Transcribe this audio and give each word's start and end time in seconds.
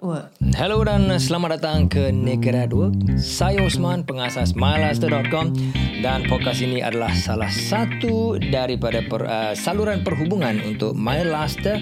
Network. 0.00 0.32
Hello 0.56 0.80
dan 0.80 1.12
selamat 1.12 1.60
datang 1.60 1.84
ke 1.84 2.08
Naked 2.08 2.56
at 2.56 2.72
Work. 2.72 3.20
Saya 3.20 3.60
Osman, 3.60 4.00
pengasas 4.08 4.56
mylaster.com 4.56 5.52
dan 6.00 6.24
podcast 6.24 6.64
ini 6.64 6.80
adalah 6.80 7.12
salah 7.12 7.52
satu 7.52 8.40
daripada 8.40 9.04
per, 9.04 9.28
uh, 9.28 9.52
saluran 9.52 10.00
perhubungan 10.00 10.56
untuk 10.64 10.96
MyLaster 10.96 11.76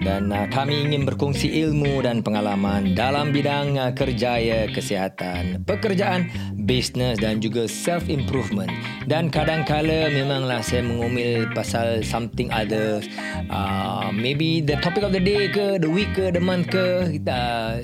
dan 0.00 0.32
uh, 0.32 0.48
kami 0.48 0.88
ingin 0.88 1.04
berkongsi 1.04 1.52
ilmu 1.60 2.00
dan 2.00 2.24
pengalaman 2.24 2.96
dalam 2.96 3.28
bidang 3.28 3.76
uh, 3.76 3.92
kerjaya, 3.92 4.64
kesihatan, 4.72 5.60
pekerjaan, 5.68 6.32
bisnes 6.70 7.18
dan 7.18 7.42
juga 7.42 7.66
self 7.66 8.06
improvement. 8.06 8.70
Dan 9.10 9.26
kadang-kala 9.26 10.06
memanglah 10.14 10.62
saya 10.62 10.86
mengomel 10.86 11.50
pasal 11.50 12.06
something 12.06 12.46
other 12.54 13.02
uh, 13.50 14.14
maybe 14.14 14.62
the 14.62 14.78
topic 14.78 15.02
of 15.02 15.10
the 15.10 15.18
day 15.18 15.50
ke, 15.50 15.82
the 15.82 15.90
week 15.90 16.14
ke, 16.14 16.30
the 16.30 16.38
month 16.38 16.70
ke, 16.70 17.18
uh, 17.26 17.82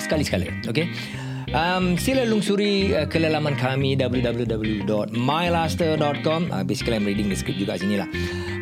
sekali-sekala. 0.00 0.48
Okay? 0.64 0.88
Um, 1.54 1.94
sila 1.94 2.26
lungsuri 2.26 2.90
uh, 2.90 3.06
ke 3.06 3.22
laman 3.22 3.54
kami 3.54 3.94
www.mylaster.com 3.94 6.50
uh, 6.50 6.66
Basically 6.66 6.98
I'm 6.98 7.06
reading 7.06 7.30
the 7.30 7.38
script 7.38 7.62
juga 7.62 7.78
sini 7.78 8.02
lah 8.02 8.10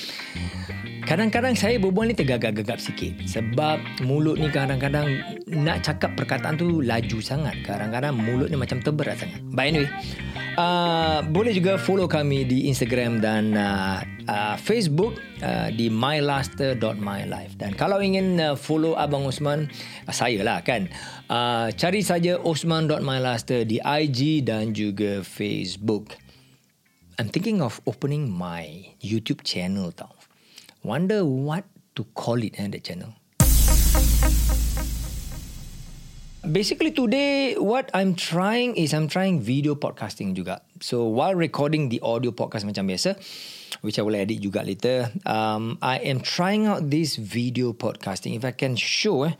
Kadang-kadang 1.03 1.59
saya 1.59 1.75
berbual 1.75 2.07
ni 2.07 2.15
tergagap-gagap 2.15 2.79
sikit 2.79 3.19
sebab 3.27 3.83
mulut 4.07 4.39
ni 4.39 4.47
kadang-kadang 4.47 5.11
nak 5.51 5.83
cakap 5.83 6.15
perkataan 6.15 6.55
tu 6.55 6.79
laju 6.79 7.19
sangat. 7.19 7.59
Kadang-kadang 7.67 8.15
mulut 8.15 8.47
ni 8.47 8.55
macam 8.55 8.79
terberat 8.79 9.19
sangat. 9.19 9.43
But 9.51 9.75
anyway, 9.75 9.91
uh, 10.57 11.19
boleh 11.23 11.53
juga 11.55 11.77
follow 11.79 12.09
kami 12.09 12.43
di 12.43 12.67
Instagram 12.67 13.21
dan 13.21 13.55
uh, 13.55 14.01
uh, 14.27 14.55
Facebook 14.59 15.19
uh, 15.43 15.69
di 15.71 15.87
mylaster.mylife 15.87 17.55
dan 17.55 17.71
kalau 17.77 18.01
ingin 18.03 18.39
uh, 18.41 18.57
follow 18.57 18.97
Abang 18.97 19.27
Osman 19.27 19.69
uh, 20.07 20.13
saya 20.15 20.41
lah 20.41 20.59
kan. 20.65 20.89
Uh, 21.31 21.71
cari 21.79 22.03
saja 22.03 22.35
osman.mylaster 22.43 23.63
di 23.63 23.79
IG 23.79 24.43
dan 24.43 24.75
juga 24.75 25.23
Facebook. 25.23 26.19
I'm 27.15 27.31
thinking 27.31 27.63
of 27.63 27.79
opening 27.87 28.27
my 28.27 28.91
YouTube 28.99 29.45
channel 29.47 29.95
tau. 29.95 30.11
Wonder 30.83 31.23
what 31.23 31.63
to 31.95 32.03
call 32.17 32.41
it 32.41 32.57
eh, 32.59 32.67
the 32.67 32.81
channel 32.81 33.15
Basically 36.41 36.89
today 36.89 37.53
what 37.53 37.93
I'm 37.93 38.17
trying 38.17 38.73
is 38.73 38.97
I'm 38.97 39.05
trying 39.05 39.45
video 39.45 39.77
podcasting 39.77 40.33
juga. 40.33 40.65
So 40.81 41.05
while 41.05 41.37
recording 41.37 41.93
the 41.93 42.01
audio 42.01 42.33
podcast 42.33 42.65
macam 42.65 42.89
biasa, 42.89 43.13
which 43.85 44.01
I 44.01 44.03
will 44.03 44.17
edit 44.17 44.41
juga 44.41 44.65
later, 44.65 45.13
um, 45.29 45.77
I 45.85 46.01
am 46.01 46.17
trying 46.17 46.65
out 46.65 46.89
this 46.89 47.13
video 47.13 47.77
podcasting. 47.77 48.33
If 48.33 48.41
I 48.41 48.57
can 48.57 48.73
show, 48.73 49.29
eh, 49.29 49.37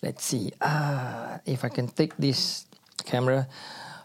let's 0.00 0.24
see, 0.24 0.48
uh, 0.64 1.36
if 1.44 1.68
I 1.68 1.70
can 1.70 1.92
take 1.92 2.16
this 2.16 2.64
camera. 3.04 3.44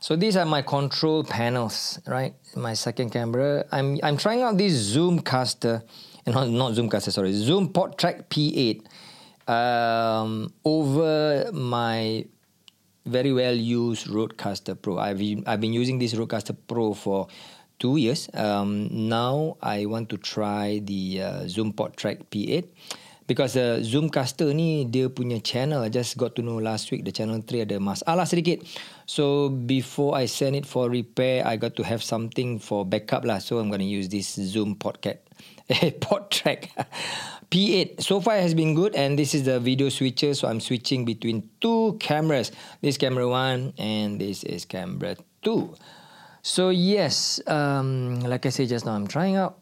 So 0.03 0.19
these 0.19 0.35
are 0.35 0.43
my 0.43 0.67
control 0.67 1.23
panels, 1.23 2.03
right? 2.03 2.35
My 2.59 2.75
second 2.75 3.15
camera. 3.15 3.63
I'm 3.71 4.03
I'm 4.03 4.19
trying 4.19 4.43
out 4.43 4.59
this 4.59 4.75
Zoomcaster, 4.75 5.79
not 6.27 6.51
not 6.51 6.75
Zoomcaster, 6.75 7.15
sorry, 7.15 7.31
Zoom 7.31 7.71
PodTrack 7.71 8.27
P8 8.27 8.83
um, 9.47 10.53
over 10.63 11.51
my 11.51 12.25
very 13.05 13.33
well 13.33 13.55
used 13.55 14.07
Rodecaster 14.07 14.79
Pro. 14.79 14.97
I've 14.97 15.21
I've 15.45 15.59
been 15.59 15.73
using 15.73 15.99
this 15.99 16.13
Rodecaster 16.13 16.55
Pro 16.67 16.93
for 16.93 17.27
two 17.79 17.97
years. 17.97 18.29
Um, 18.33 18.87
now 18.91 19.57
I 19.61 19.85
want 19.85 20.09
to 20.09 20.17
try 20.17 20.79
the 20.83 21.21
uh, 21.21 21.47
Zoom 21.47 21.73
PodTrack 21.73 22.31
P8 22.31 22.63
because 23.27 23.53
the 23.53 23.79
uh, 23.79 23.83
Zoomcaster 23.83 24.51
ni 24.55 24.83
dia 24.87 25.07
punya 25.07 25.39
channel 25.43 25.83
I 25.83 25.89
just 25.89 26.19
got 26.19 26.35
to 26.35 26.41
know 26.43 26.59
last 26.59 26.91
week 26.91 27.07
the 27.07 27.11
channel 27.11 27.39
3 27.39 27.67
ada 27.67 27.79
masalah 27.79 28.27
sedikit. 28.27 28.63
So 29.03 29.51
before 29.51 30.15
I 30.15 30.27
send 30.27 30.55
it 30.55 30.63
for 30.63 30.87
repair, 30.87 31.43
I 31.43 31.59
got 31.59 31.75
to 31.79 31.83
have 31.83 31.99
something 31.99 32.59
for 32.59 32.87
backup 32.87 33.27
lah. 33.27 33.43
So 33.43 33.59
I'm 33.59 33.67
going 33.67 33.83
to 33.83 33.89
use 33.89 34.07
this 34.07 34.35
Zoom 34.35 34.79
Podcat 34.79 35.23
eh, 35.69 35.91
PodTrack 35.99 36.69
P8 37.53 38.01
so 38.01 38.17
far 38.17 38.41
has 38.41 38.57
been 38.57 38.73
good 38.73 38.97
and 38.97 39.13
this 39.13 39.37
is 39.37 39.45
the 39.45 39.59
video 39.61 39.89
switcher 39.89 40.33
so 40.33 40.47
I'm 40.49 40.59
switching 40.59 41.05
between 41.05 41.49
two 41.61 41.97
cameras. 42.01 42.51
This 42.81 42.97
camera 42.97 43.29
one 43.29 43.77
and 43.77 44.17
this 44.17 44.43
is 44.43 44.65
camera 44.65 45.15
two. 45.45 45.77
So 46.41 46.73
yes 46.73 47.39
um, 47.45 48.19
like 48.25 48.45
I 48.45 48.49
said 48.49 48.69
just 48.69 48.89
now 48.89 48.97
I'm 48.97 49.05
trying 49.05 49.37
out 49.37 49.61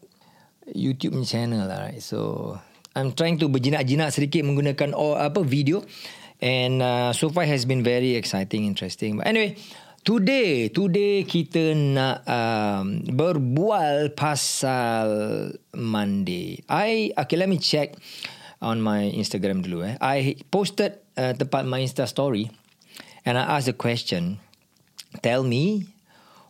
YouTube 0.64 1.20
channel 1.28 1.68
lah 1.68 1.92
right? 1.92 2.00
So 2.00 2.56
I'm 2.96 3.12
trying 3.12 3.36
to 3.44 3.52
berjinak-jinak 3.52 4.08
sedikit 4.08 4.48
menggunakan 4.48 4.96
oh, 4.96 5.12
apa 5.12 5.44
video. 5.44 5.84
And 6.40 6.80
uh, 6.80 7.12
so 7.12 7.28
far 7.28 7.44
has 7.44 7.68
been 7.68 7.84
very 7.84 8.16
exciting 8.16 8.64
interesting. 8.64 9.20
But 9.20 9.28
anyway 9.28 9.60
Today, 10.02 10.66
today 10.74 11.22
kita 11.22 11.78
nak 11.78 12.26
um, 12.26 13.06
berbual 13.06 14.10
pasal 14.18 15.06
Monday. 15.78 16.58
I 16.66 17.14
okay, 17.14 17.38
let 17.38 17.46
me 17.46 17.62
check 17.62 17.94
on 18.58 18.82
my 18.82 19.06
Instagram 19.14 19.62
dulu. 19.62 19.86
Eh, 19.86 19.94
I 20.02 20.42
posted 20.50 20.98
uh, 21.14 21.38
tempat 21.38 21.70
my 21.70 21.86
Insta 21.86 22.10
story, 22.10 22.50
and 23.22 23.38
I 23.38 23.54
asked 23.54 23.70
a 23.70 23.78
question. 23.78 24.42
Tell 25.22 25.46
me, 25.46 25.86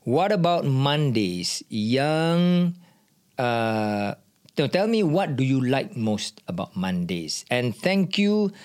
what 0.09 0.33
about 0.33 0.65
Mondays? 0.65 1.61
Yang 1.69 2.73
uh, 3.37 4.17
tell 4.57 4.89
me 4.89 5.05
what 5.05 5.37
do 5.37 5.45
you 5.45 5.61
like 5.61 5.93
most 5.93 6.41
about 6.49 6.73
Mondays? 6.73 7.45
And 7.53 7.77
thank 7.77 8.17
you 8.17 8.57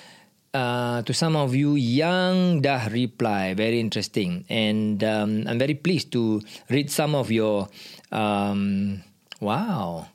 uh, 0.54 1.02
to 1.04 1.12
some 1.14 1.36
of 1.36 1.56
you 1.56 1.76
yang 1.76 2.62
dah 2.62 2.88
reply. 2.92 3.54
Very 3.54 3.80
interesting. 3.80 4.46
And 4.48 5.04
um, 5.04 5.44
I'm 5.48 5.60
very 5.60 5.76
pleased 5.76 6.12
to 6.14 6.42
read 6.70 6.92
some 6.92 7.16
of 7.16 7.32
your 7.32 7.68
um, 8.12 9.02
wow. 9.40 10.08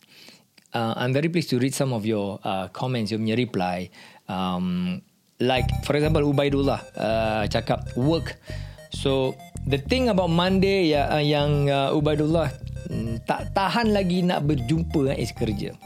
Uh, 0.72 0.94
I'm 0.96 1.12
very 1.12 1.28
pleased 1.28 1.50
to 1.52 1.58
read 1.60 1.74
some 1.74 1.92
of 1.92 2.06
your 2.06 2.40
uh, 2.44 2.68
comments 2.72 3.12
your 3.12 3.20
reply. 3.36 3.90
Um, 4.28 5.02
like 5.42 5.68
for 5.84 5.98
example 5.98 6.22
Ubaidullah 6.22 6.80
uh, 6.96 7.42
cakap 7.50 7.92
work. 7.98 8.38
So 8.92 9.34
the 9.66 9.78
thing 9.78 10.08
about 10.08 10.30
Monday 10.30 10.94
ya, 10.96 11.12
uh, 11.12 11.24
yang 11.24 11.68
uh, 11.68 11.92
Ubaidullah 11.92 12.48
mm, 12.88 13.26
tak 13.28 13.52
tahan 13.52 13.92
lagi 13.92 14.22
nak 14.24 14.46
berjumpa 14.48 15.12
eh, 15.12 15.26
is 15.26 15.34
kerja. 15.34 15.76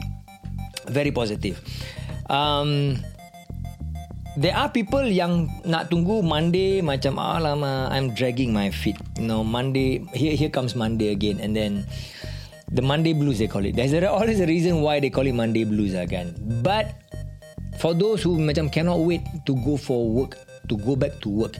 Very 0.87 1.11
positive. 1.11 1.59
Um, 2.31 2.95
there 4.37 4.53
are 4.53 4.69
people 4.69 5.01
yang 5.01 5.49
nak 5.65 5.89
tunggu 5.89 6.21
Monday 6.21 6.85
macam 6.85 7.17
ah 7.17 7.41
lama 7.41 7.89
I'm 7.89 8.13
dragging 8.13 8.53
my 8.53 8.69
feet. 8.69 9.01
You 9.17 9.25
know, 9.25 9.41
Monday 9.41 10.05
here 10.13 10.37
here 10.37 10.53
comes 10.53 10.77
Monday 10.77 11.09
again 11.09 11.41
and 11.41 11.57
then 11.57 11.89
the 12.69 12.85
Monday 12.85 13.17
blues 13.17 13.41
they 13.41 13.49
call 13.49 13.65
it. 13.65 13.73
There's 13.73 13.97
always 14.05 14.37
a 14.37 14.45
reason 14.45 14.85
why 14.85 15.01
they 15.01 15.09
call 15.09 15.25
it 15.25 15.33
Monday 15.33 15.65
blues 15.65 15.97
again. 15.97 16.37
But 16.61 16.93
for 17.81 17.97
those 17.97 18.21
who 18.21 18.37
macam 18.37 18.69
cannot 18.69 19.01
wait 19.01 19.25
to 19.49 19.57
go 19.65 19.73
for 19.73 20.05
work, 20.05 20.37
to 20.69 20.77
go 20.77 20.93
back 20.93 21.17
to 21.25 21.29
work, 21.33 21.57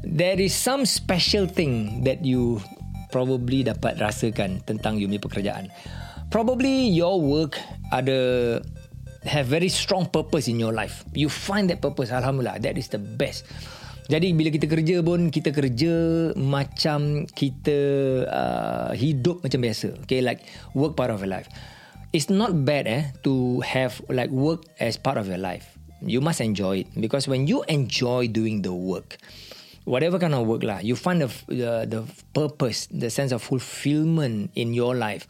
there 0.00 0.40
is 0.40 0.56
some 0.56 0.88
special 0.88 1.44
thing 1.44 2.02
that 2.08 2.24
you 2.24 2.64
probably 3.12 3.68
dapat 3.68 4.00
rasakan 4.00 4.64
tentang 4.64 4.96
you 4.96 5.04
punya 5.12 5.20
pekerjaan. 5.20 5.64
Probably 6.32 6.88
your 6.88 7.20
work 7.20 7.60
ada 7.92 8.58
have 9.24 9.46
very 9.48 9.68
strong 9.68 10.06
purpose 10.06 10.48
in 10.48 10.60
your 10.60 10.72
life. 10.72 11.04
You 11.12 11.28
find 11.28 11.68
that 11.70 11.80
purpose, 11.80 12.12
Alhamdulillah, 12.12 12.60
that 12.60 12.76
is 12.76 12.88
the 12.88 13.00
best. 13.00 13.44
Jadi 14.04 14.36
bila 14.36 14.52
kita 14.52 14.68
kerja 14.68 15.00
pun 15.00 15.32
kita 15.32 15.48
kerja 15.48 15.94
macam 16.36 17.24
kita 17.24 17.78
uh, 18.28 18.92
hidup 18.92 19.40
macam 19.40 19.64
biasa. 19.64 19.96
Okay, 20.04 20.20
like 20.20 20.44
work 20.76 20.92
part 20.92 21.08
of 21.08 21.24
your 21.24 21.32
life. 21.32 21.48
It's 22.12 22.28
not 22.28 22.52
bad 22.68 22.84
eh 22.84 23.16
to 23.24 23.64
have 23.64 24.04
like 24.12 24.28
work 24.28 24.68
as 24.76 25.00
part 25.00 25.16
of 25.16 25.24
your 25.24 25.40
life. 25.40 25.72
You 26.04 26.20
must 26.20 26.44
enjoy 26.44 26.84
it 26.84 26.88
because 27.00 27.24
when 27.24 27.48
you 27.48 27.64
enjoy 27.64 28.28
doing 28.28 28.60
the 28.60 28.76
work, 28.76 29.16
whatever 29.88 30.20
kind 30.20 30.36
of 30.36 30.44
work 30.44 30.68
lah, 30.68 30.84
you 30.84 31.00
find 31.00 31.24
the 31.24 31.32
the, 31.48 31.72
the 31.88 32.00
purpose, 32.36 32.84
the 32.92 33.08
sense 33.08 33.32
of 33.32 33.40
fulfillment 33.40 34.52
in 34.52 34.76
your 34.76 34.92
life. 34.92 35.24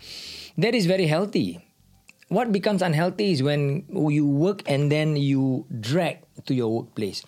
That 0.58 0.74
is 0.74 0.90
very 0.90 1.06
healthy 1.06 1.62
what 2.34 2.50
becomes 2.50 2.82
unhealthy 2.82 3.30
is 3.30 3.40
when 3.46 3.86
you 3.88 4.26
work 4.26 4.66
and 4.66 4.90
then 4.90 5.14
you 5.14 5.62
drag 5.70 6.18
to 6.44 6.52
your 6.52 6.68
workplace. 6.68 7.22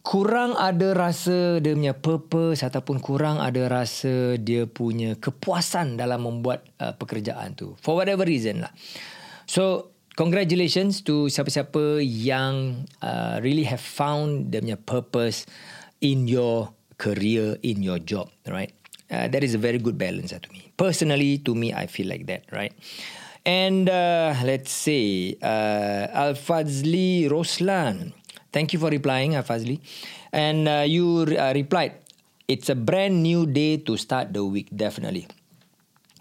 kurang 0.00 0.56
ada 0.56 0.96
rasa 0.96 1.60
dia 1.60 1.76
punya 1.76 1.94
purpose 1.94 2.64
ataupun 2.64 2.98
kurang 3.04 3.36
ada 3.38 3.68
rasa 3.68 4.40
dia 4.40 4.64
punya 4.64 5.14
kepuasan 5.20 6.00
dalam 6.00 6.24
membuat 6.24 6.64
uh, 6.80 6.96
pekerjaan 6.96 7.52
tu. 7.52 7.76
For 7.84 8.00
whatever 8.00 8.24
reason 8.24 8.64
lah. 8.64 8.72
So 9.44 9.92
congratulations 10.16 11.04
to 11.04 11.28
siapa-siapa 11.28 12.00
yang 12.02 12.88
uh, 13.04 13.38
really 13.44 13.68
have 13.68 13.82
found 13.82 14.50
dia 14.50 14.64
punya 14.64 14.80
purpose 14.80 15.44
in 16.00 16.24
your 16.24 16.72
career 16.96 17.60
in 17.60 17.84
your 17.84 18.00
job 18.00 18.32
right? 18.48 18.72
Uh, 19.10 19.26
that 19.26 19.42
is 19.42 19.58
a 19.58 19.60
very 19.60 19.78
good 19.78 19.98
balance 19.98 20.32
uh, 20.32 20.40
to 20.40 20.48
me. 20.54 20.72
Personally 20.80 21.36
to 21.44 21.52
me 21.52 21.76
i 21.76 21.84
feel 21.84 22.08
like 22.08 22.24
that 22.24 22.48
right 22.56 22.72
and 23.44 23.88
uh, 23.88 24.34
let's 24.44 24.72
say 24.72 25.36
uh, 25.42 26.06
Al-Fazli 26.12 27.28
Roslan 27.28 28.12
Thank 28.50 28.74
you 28.74 28.82
for 28.82 28.90
replying, 28.90 29.38
Fazli. 29.46 29.78
And 30.34 30.66
uh, 30.66 30.84
you 30.86 31.22
uh, 31.38 31.54
replied, 31.54 32.02
it's 32.50 32.68
a 32.68 32.74
brand 32.74 33.22
new 33.22 33.46
day 33.46 33.78
to 33.86 33.96
start 33.96 34.34
the 34.34 34.42
week, 34.44 34.66
definitely. 34.74 35.30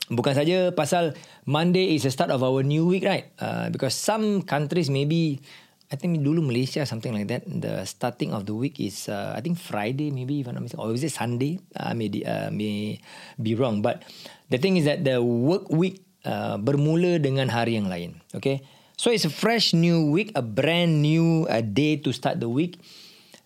Bukan 0.10 0.34
saja 0.34 0.74
pasal 0.74 1.14
Monday 1.46 1.94
is 1.94 2.06
the 2.06 2.14
start 2.14 2.30
of 2.30 2.42
our 2.42 2.62
new 2.62 2.86
week, 2.86 3.06
right? 3.06 3.30
Uh, 3.38 3.70
because 3.74 3.94
some 3.98 4.46
countries 4.46 4.90
maybe, 4.90 5.42
I 5.90 5.98
think 5.98 6.22
dulu 6.22 6.42
Malaysia, 6.42 6.86
something 6.86 7.14
like 7.14 7.30
that, 7.30 7.46
the 7.46 7.86
starting 7.86 8.34
of 8.34 8.46
the 8.46 8.54
week 8.54 8.78
is, 8.78 9.10
uh, 9.10 9.34
I 9.38 9.42
think 9.42 9.58
Friday 9.58 10.10
maybe, 10.14 10.42
if 10.42 10.50
I'm 10.50 10.58
not 10.58 10.66
mistaken, 10.66 10.86
or 10.86 10.94
is 10.94 11.06
it 11.06 11.14
Sunday? 11.14 11.62
I 11.78 11.94
uh, 11.94 11.94
may, 11.94 12.10
uh, 12.26 12.50
may 12.54 13.02
be 13.42 13.54
wrong. 13.54 13.82
But 13.82 14.06
the 14.50 14.58
thing 14.58 14.78
is 14.78 14.86
that 14.86 15.02
the 15.02 15.22
work 15.22 15.70
week 15.70 16.02
uh, 16.26 16.56
bermula 16.60 17.22
dengan 17.22 17.48
hari 17.52 17.78
yang 17.78 17.88
lain, 17.88 18.20
okay? 18.36 18.64
So 19.00 19.16
it's 19.16 19.24
a 19.24 19.32
fresh 19.32 19.72
new 19.72 20.12
week, 20.12 20.36
a 20.36 20.44
brand 20.44 21.00
new 21.00 21.48
uh, 21.48 21.64
day 21.64 21.96
to 22.04 22.12
start 22.12 22.44
the 22.44 22.52
week. 22.52 22.76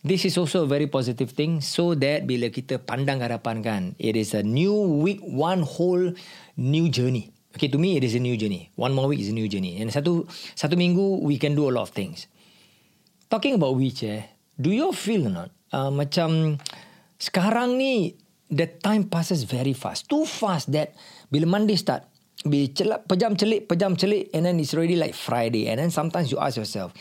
This 0.04 0.26
is 0.26 0.36
also 0.36 0.66
a 0.66 0.68
very 0.68 0.90
positive 0.90 1.32
thing 1.32 1.62
so 1.62 1.94
that 1.96 2.26
bila 2.26 2.50
kita 2.50 2.82
pandang 2.82 3.22
harapan 3.22 3.62
kan, 3.62 3.84
it 4.02 4.18
is 4.18 4.34
a 4.34 4.42
new 4.42 4.74
week, 4.74 5.22
one 5.22 5.62
whole 5.62 6.12
new 6.58 6.90
journey. 6.90 7.32
Okay, 7.54 7.70
to 7.70 7.78
me 7.78 7.96
it 7.96 8.04
is 8.04 8.18
a 8.18 8.20
new 8.20 8.34
journey. 8.34 8.74
One 8.76 8.98
more 8.98 9.06
week 9.06 9.22
is 9.22 9.30
a 9.30 9.38
new 9.38 9.46
journey. 9.46 9.78
And 9.78 9.94
satu 9.94 10.26
satu 10.58 10.74
minggu 10.74 11.22
we 11.22 11.38
can 11.38 11.54
do 11.54 11.70
a 11.70 11.72
lot 11.72 11.86
of 11.88 11.94
things. 11.94 12.26
Talking 13.30 13.62
about 13.62 13.78
which 13.78 14.02
eh, 14.02 14.26
do 14.58 14.74
you 14.74 14.90
feel 14.92 15.30
not? 15.30 15.54
Uh, 15.70 15.94
macam 15.94 16.58
sekarang 17.22 17.78
ni 17.78 18.18
the 18.50 18.66
time 18.66 19.06
passes 19.06 19.46
very 19.46 19.78
fast. 19.78 20.10
Too 20.10 20.26
fast 20.26 20.74
that 20.74 20.98
bila 21.30 21.46
Monday 21.46 21.78
start, 21.78 22.10
be 22.44 22.74
celak 22.74 23.08
pejam 23.08 23.38
celik 23.40 23.70
pejam 23.70 23.96
celik 23.96 24.28
and 24.34 24.44
then 24.44 24.60
it's 24.60 24.74
already 24.74 24.98
like 24.98 25.16
Friday 25.16 25.70
and 25.72 25.80
then 25.80 25.94
sometimes 25.94 26.34
you 26.34 26.38
ask 26.42 26.60
yourself 26.60 26.92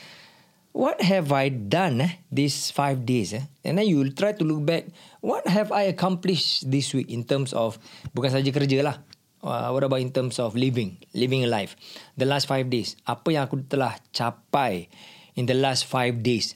what 0.73 1.03
have 1.03 1.35
I 1.35 1.51
done 1.51 2.01
eh, 2.01 2.13
these 2.31 2.71
five 2.71 3.05
days 3.05 3.35
eh? 3.35 3.45
and 3.65 3.77
then 3.77 3.87
you 3.89 4.07
try 4.15 4.33
to 4.33 4.45
look 4.45 4.65
back 4.65 4.89
what 5.21 5.45
have 5.49 5.75
I 5.75 5.91
accomplished 5.91 6.71
this 6.71 6.95
week 6.95 7.11
in 7.11 7.27
terms 7.27 7.51
of 7.53 7.77
bukan 8.15 8.33
saja 8.33 8.49
kerja 8.55 8.79
lah 8.87 8.97
uh, 9.43 9.69
what 9.75 9.83
about 9.83 10.01
in 10.01 10.15
terms 10.15 10.39
of 10.39 10.55
living 10.55 10.97
living 11.13 11.43
a 11.43 11.51
life 11.51 11.75
the 12.17 12.29
last 12.29 12.47
five 12.47 12.71
days 12.71 12.95
apa 13.05 13.35
yang 13.35 13.45
aku 13.51 13.67
telah 13.67 13.99
capai 14.15 14.87
in 15.35 15.51
the 15.51 15.57
last 15.57 15.85
five 15.91 16.23
days 16.23 16.55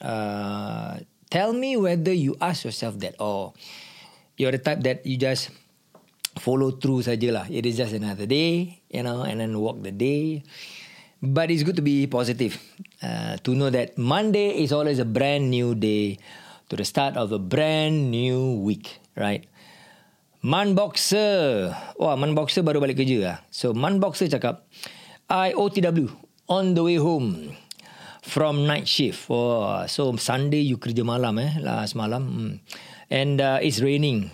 uh, 0.00 0.96
tell 1.28 1.52
me 1.52 1.74
whether 1.76 2.14
you 2.14 2.38
ask 2.38 2.62
yourself 2.62 2.96
that 3.02 3.18
or 3.18 3.52
you're 4.38 4.54
the 4.54 4.62
type 4.62 4.80
that 4.86 5.02
you 5.04 5.18
just 5.18 5.50
follow 6.38 6.72
through 6.72 7.02
sajalah. 7.02 7.50
It 7.50 7.66
is 7.66 7.76
just 7.76 7.92
another 7.92 8.26
day, 8.26 8.80
you 8.88 9.02
know, 9.02 9.22
and 9.22 9.40
then 9.40 9.58
walk 9.58 9.82
the 9.82 9.92
day. 9.92 10.42
But 11.18 11.50
it's 11.50 11.62
good 11.66 11.76
to 11.76 11.82
be 11.82 12.06
positive. 12.06 12.56
Uh, 13.02 13.36
to 13.42 13.54
know 13.54 13.70
that 13.70 13.98
Monday 13.98 14.62
is 14.62 14.70
always 14.70 14.98
a 14.98 15.04
brand 15.04 15.50
new 15.50 15.74
day 15.74 16.18
to 16.70 16.74
the 16.76 16.86
start 16.86 17.16
of 17.16 17.32
a 17.32 17.38
brand 17.38 18.10
new 18.10 18.62
week, 18.62 19.02
right? 19.16 19.44
Man 20.42 20.78
Boxer. 20.78 21.74
Wah, 21.98 22.14
Man 22.14 22.38
Boxer 22.38 22.62
baru 22.62 22.78
balik 22.78 23.02
kerja 23.02 23.18
lah. 23.18 23.36
So, 23.50 23.74
Man 23.74 23.98
Boxer 23.98 24.30
cakap, 24.30 24.62
I 25.26 25.50
OTW 25.58 26.06
on 26.46 26.78
the 26.78 26.86
way 26.86 27.02
home 27.02 27.58
from 28.22 28.62
night 28.68 28.86
shift. 28.86 29.26
Oh, 29.26 29.82
so 29.90 30.14
Sunday 30.20 30.62
you 30.62 30.78
kerja 30.78 31.02
malam 31.02 31.42
eh, 31.42 31.58
last 31.58 31.98
malam. 31.98 32.22
Hmm. 32.30 32.54
And 33.10 33.40
uh, 33.40 33.58
it's 33.58 33.80
raining 33.80 34.30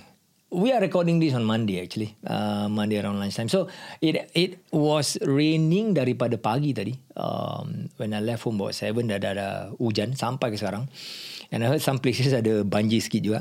we 0.54 0.70
are 0.70 0.78
recording 0.78 1.18
this 1.18 1.34
on 1.34 1.42
Monday 1.42 1.82
actually, 1.82 2.14
uh, 2.22 2.70
Monday 2.70 3.02
around 3.02 3.18
lunchtime. 3.18 3.50
So 3.50 3.66
it 3.98 4.30
it 4.38 4.62
was 4.70 5.18
raining 5.26 5.98
daripada 5.98 6.38
pagi 6.38 6.70
tadi. 6.70 6.94
Um, 7.18 7.90
when 7.98 8.14
I 8.14 8.22
left 8.22 8.46
home 8.46 8.62
about 8.62 8.78
seven, 8.78 9.10
dah, 9.10 9.18
dah 9.18 9.32
ada 9.34 9.48
hujan 9.82 10.14
sampai 10.14 10.54
ke 10.54 10.56
sekarang. 10.56 10.86
And 11.50 11.66
I 11.66 11.70
heard 11.74 11.82
some 11.82 11.98
places 11.98 12.30
ada 12.30 12.62
banjir 12.62 13.02
sikit 13.02 13.20
juga. 13.26 13.40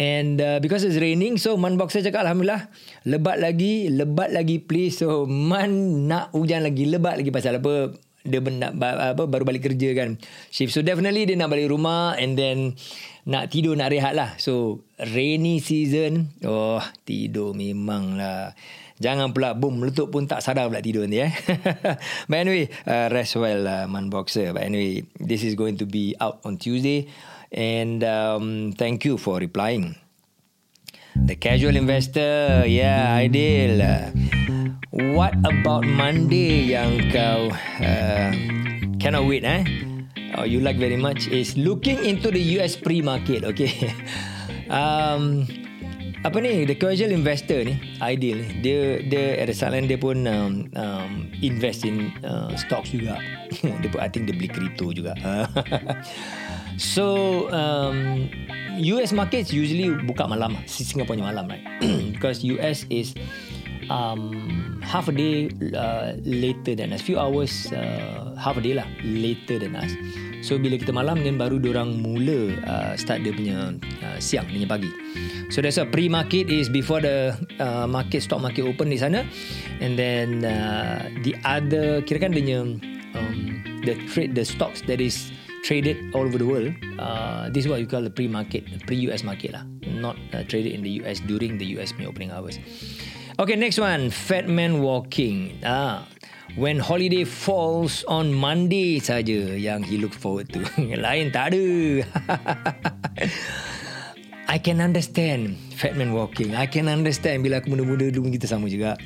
And 0.00 0.40
uh, 0.40 0.58
because 0.58 0.82
it's 0.82 0.98
raining, 0.98 1.38
so 1.38 1.54
Man 1.54 1.78
Boxer 1.78 2.02
cakap 2.02 2.26
Alhamdulillah, 2.26 2.72
lebat 3.06 3.38
lagi, 3.38 3.92
lebat 3.92 4.34
lagi 4.34 4.58
please. 4.58 4.98
So 4.98 5.28
Man 5.30 6.04
nak 6.10 6.34
hujan 6.34 6.66
lagi, 6.66 6.90
lebat 6.90 7.22
lagi 7.22 7.30
pasal 7.30 7.62
apa? 7.62 7.94
Dia 8.22 8.38
nak, 8.38 8.78
apa, 8.78 9.26
baru 9.26 9.42
balik 9.42 9.66
kerja 9.66 9.98
kan. 9.98 10.14
Shift. 10.48 10.74
So 10.74 10.80
definitely 10.80 11.26
dia 11.26 11.34
nak 11.34 11.50
balik 11.50 11.74
rumah 11.74 12.14
and 12.16 12.38
then 12.38 12.78
nak 13.26 13.50
tidur 13.50 13.78
nak 13.78 13.90
rehat 13.94 14.14
lah. 14.18 14.34
So 14.38 14.82
rainy 14.98 15.62
season, 15.62 16.34
oh 16.42 16.82
tidur 17.06 17.54
memang 17.54 18.18
lah. 18.18 18.54
Jangan 19.02 19.34
pula 19.34 19.58
boom 19.58 19.82
meletup 19.82 20.14
pun 20.14 20.30
tak 20.30 20.46
sadar 20.46 20.70
pula 20.70 20.78
tidur 20.78 21.10
ni 21.10 21.18
eh. 21.18 21.34
But 22.30 22.38
anyway, 22.38 22.70
uh, 22.86 23.10
rest 23.10 23.34
well 23.34 23.66
lah 23.66 23.90
man 23.90 24.14
boxer. 24.14 24.54
But 24.54 24.62
anyway, 24.62 25.02
this 25.18 25.42
is 25.42 25.58
going 25.58 25.74
to 25.82 25.86
be 25.86 26.14
out 26.22 26.38
on 26.46 26.58
Tuesday. 26.58 27.10
And 27.50 28.00
um, 28.06 28.72
thank 28.78 29.04
you 29.04 29.18
for 29.18 29.42
replying. 29.42 29.98
The 31.12 31.36
casual 31.36 31.76
investor, 31.76 32.64
yeah, 32.64 33.20
ideal. 33.20 33.84
What 35.12 35.36
about 35.44 35.84
Monday 35.84 36.72
yang 36.72 37.12
kau 37.12 37.52
uh, 37.84 38.30
cannot 38.96 39.28
wait 39.28 39.44
eh? 39.44 39.91
Or 40.38 40.46
you 40.46 40.60
like 40.60 40.76
very 40.76 40.96
much 40.96 41.28
is 41.28 41.56
looking 41.56 42.00
into 42.04 42.30
the 42.30 42.40
US 42.58 42.76
pre-market. 42.76 43.44
Okay. 43.44 43.92
um, 44.72 45.46
apa 46.22 46.38
ni 46.38 46.62
the 46.62 46.78
casual 46.78 47.10
investor 47.10 47.66
ni 47.66 47.74
ideal 47.98 48.38
ni 48.38 48.62
dia 48.62 49.02
dia 49.02 49.42
ada 49.42 49.50
salan 49.50 49.90
dia 49.90 49.98
pun 49.98 50.22
um, 50.30 50.70
um, 50.78 51.26
invest 51.42 51.82
in 51.82 52.14
uh, 52.22 52.46
stocks 52.54 52.94
juga 52.94 53.18
dia 53.82 53.88
pun 53.90 53.98
I 53.98 54.06
think 54.06 54.30
dia 54.30 54.34
beli 54.38 54.46
crypto 54.46 54.94
juga 54.94 55.18
so 56.94 57.46
um, 57.50 58.30
US 58.78 59.10
markets 59.10 59.50
usually 59.50 59.90
buka 60.06 60.30
malam 60.30 60.54
Singapore 60.70 61.18
punya 61.18 61.26
malam 61.26 61.50
right 61.50 61.66
because 62.14 62.46
US 62.46 62.86
is 62.86 63.18
um, 63.90 64.78
half 64.78 65.10
a 65.10 65.14
day 65.14 65.50
uh, 65.74 66.14
later 66.22 66.78
than 66.78 66.94
us 66.94 67.02
few 67.02 67.18
hours 67.18 67.66
uh, 67.74 68.30
half 68.38 68.54
a 68.54 68.62
day 68.62 68.78
lah 68.78 68.86
later 69.02 69.58
than 69.58 69.74
us 69.74 69.90
So 70.42 70.58
bila 70.58 70.74
kita 70.76 70.90
malam 70.90 71.22
then 71.22 71.38
baru 71.38 71.62
orang 71.70 72.02
mula 72.02 72.58
uh, 72.66 72.92
start 72.98 73.22
dia 73.22 73.30
punya 73.30 73.78
uh, 74.02 74.18
siang 74.18 74.50
dia 74.50 74.66
punya 74.66 74.68
pagi. 74.68 74.90
So 75.54 75.62
that's 75.62 75.78
a 75.78 75.86
pre-market 75.86 76.50
is 76.50 76.66
before 76.66 76.98
the 76.98 77.38
uh, 77.62 77.86
market 77.86 78.26
stock 78.26 78.42
market 78.42 78.66
open 78.66 78.90
di 78.90 78.98
sana 78.98 79.22
and 79.78 79.94
then 79.94 80.42
uh, 80.42 81.06
the 81.22 81.38
other 81.46 82.02
kira 82.02 82.26
kan 82.26 82.34
dia 82.34 82.60
um, 83.14 83.62
the 83.86 83.94
trade 84.10 84.34
the 84.34 84.42
stocks 84.42 84.82
that 84.90 84.98
is 84.98 85.30
traded 85.62 85.94
all 86.10 86.26
over 86.26 86.42
the 86.42 86.48
world 86.48 86.74
uh, 86.98 87.46
this 87.54 87.62
is 87.62 87.70
what 87.70 87.78
you 87.78 87.86
call 87.86 88.02
the 88.02 88.10
pre-market 88.10 88.66
pre-US 88.82 89.22
market 89.22 89.54
lah 89.54 89.62
not 90.02 90.18
uh, 90.34 90.42
traded 90.42 90.74
in 90.74 90.82
the 90.82 90.98
US 91.06 91.22
during 91.22 91.56
the 91.56 91.78
US 91.78 91.94
opening 92.02 92.34
hours. 92.34 92.58
Okay, 93.40 93.56
next 93.56 93.80
one, 93.80 94.10
Fat 94.12 94.44
Man 94.44 94.84
Walking. 94.84 95.56
Ah, 95.64 96.04
when 96.56 96.78
holiday 96.78 97.24
falls 97.24 98.04
on 98.04 98.32
Monday 98.32 99.00
saja 99.00 99.56
yang 99.56 99.80
he 99.82 99.96
look 99.96 100.12
forward 100.12 100.48
to. 100.52 100.60
Lain 101.04 101.32
tak 101.32 101.54
ada. 101.54 101.64
I 104.52 104.60
can 104.60 104.84
understand 104.84 105.56
fat 105.80 105.96
man 105.96 106.12
walking. 106.12 106.52
I 106.52 106.68
can 106.68 106.84
understand 106.90 107.40
bila 107.40 107.64
aku 107.64 107.72
muda-muda 107.72 108.12
dulu 108.12 108.28
kita 108.28 108.44
sama 108.44 108.68
juga. 108.68 109.00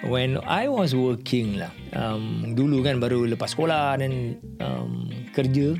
When 0.00 0.40
I 0.48 0.64
was 0.72 0.96
working 0.96 1.60
lah, 1.60 1.68
um, 1.92 2.56
dulu 2.56 2.80
kan 2.80 2.96
baru 2.96 3.28
lepas 3.28 3.52
sekolah 3.52 4.00
dan 4.00 4.40
um, 4.64 5.12
kerja, 5.36 5.76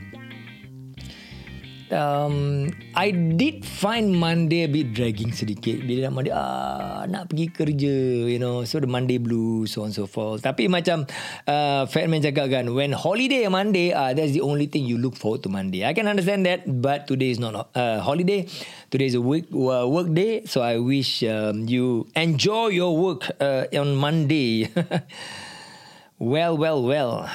um, 1.92 2.66
I 2.94 3.10
did 3.10 3.66
find 3.66 4.14
Monday 4.14 4.66
a 4.66 4.70
bit 4.70 4.94
dragging 4.94 5.30
sedikit. 5.34 5.82
Bila 5.84 6.08
nak 6.08 6.12
Monday 6.14 6.32
ah 6.34 7.04
nak 7.06 7.30
pergi 7.30 7.46
kerja 7.50 7.96
you 8.26 8.40
know. 8.40 8.66
So 8.66 8.80
the 8.82 8.90
Monday 8.90 9.18
blues 9.18 9.74
so 9.74 9.86
on 9.86 9.92
so 9.94 10.06
forth. 10.06 10.42
Tapi 10.42 10.66
macam 10.66 11.06
uh, 11.46 11.86
Fatman 11.86 12.22
cakap 12.22 12.50
kan 12.50 12.70
when 12.74 12.94
holiday 12.94 13.46
Monday 13.50 13.92
uh, 13.94 14.14
that's 14.14 14.32
the 14.32 14.42
only 14.42 14.66
thing 14.66 14.86
you 14.86 14.98
look 14.98 15.14
forward 15.18 15.42
to 15.44 15.50
Monday. 15.50 15.86
I 15.86 15.92
can 15.92 16.06
understand 16.06 16.46
that 16.46 16.66
but 16.66 17.06
today 17.10 17.30
is 17.34 17.38
not 17.42 17.70
uh, 17.74 18.00
holiday. 18.00 18.46
Today 18.90 19.06
is 19.10 19.16
a 19.18 19.22
week 19.22 19.50
uh, 19.54 19.86
work 19.86 20.10
day. 20.14 20.46
So 20.46 20.62
I 20.62 20.78
wish 20.78 21.22
um, 21.26 21.66
you 21.70 22.10
enjoy 22.18 22.74
your 22.74 22.96
work 22.96 23.30
uh, 23.38 23.70
on 23.74 23.94
Monday. 23.98 24.70
Well 26.20 26.60
well 26.60 26.84
well. 26.84 27.32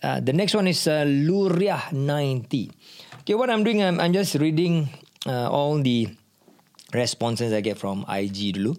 Uh, 0.00 0.16
the 0.24 0.32
next 0.32 0.56
one 0.56 0.64
is 0.64 0.88
uh, 0.88 1.04
Luriah 1.04 1.92
90 1.92 2.72
Okay, 3.28 3.36
what 3.36 3.52
I'm 3.52 3.60
doing, 3.60 3.84
I'm, 3.84 4.00
I'm 4.00 4.16
just 4.16 4.40
reading 4.40 4.88
uh, 5.28 5.52
all 5.52 5.76
the 5.76 6.08
responses 6.94 7.52
I 7.52 7.60
get 7.60 7.76
from 7.76 8.08
IG 8.08 8.56
dulu. 8.56 8.72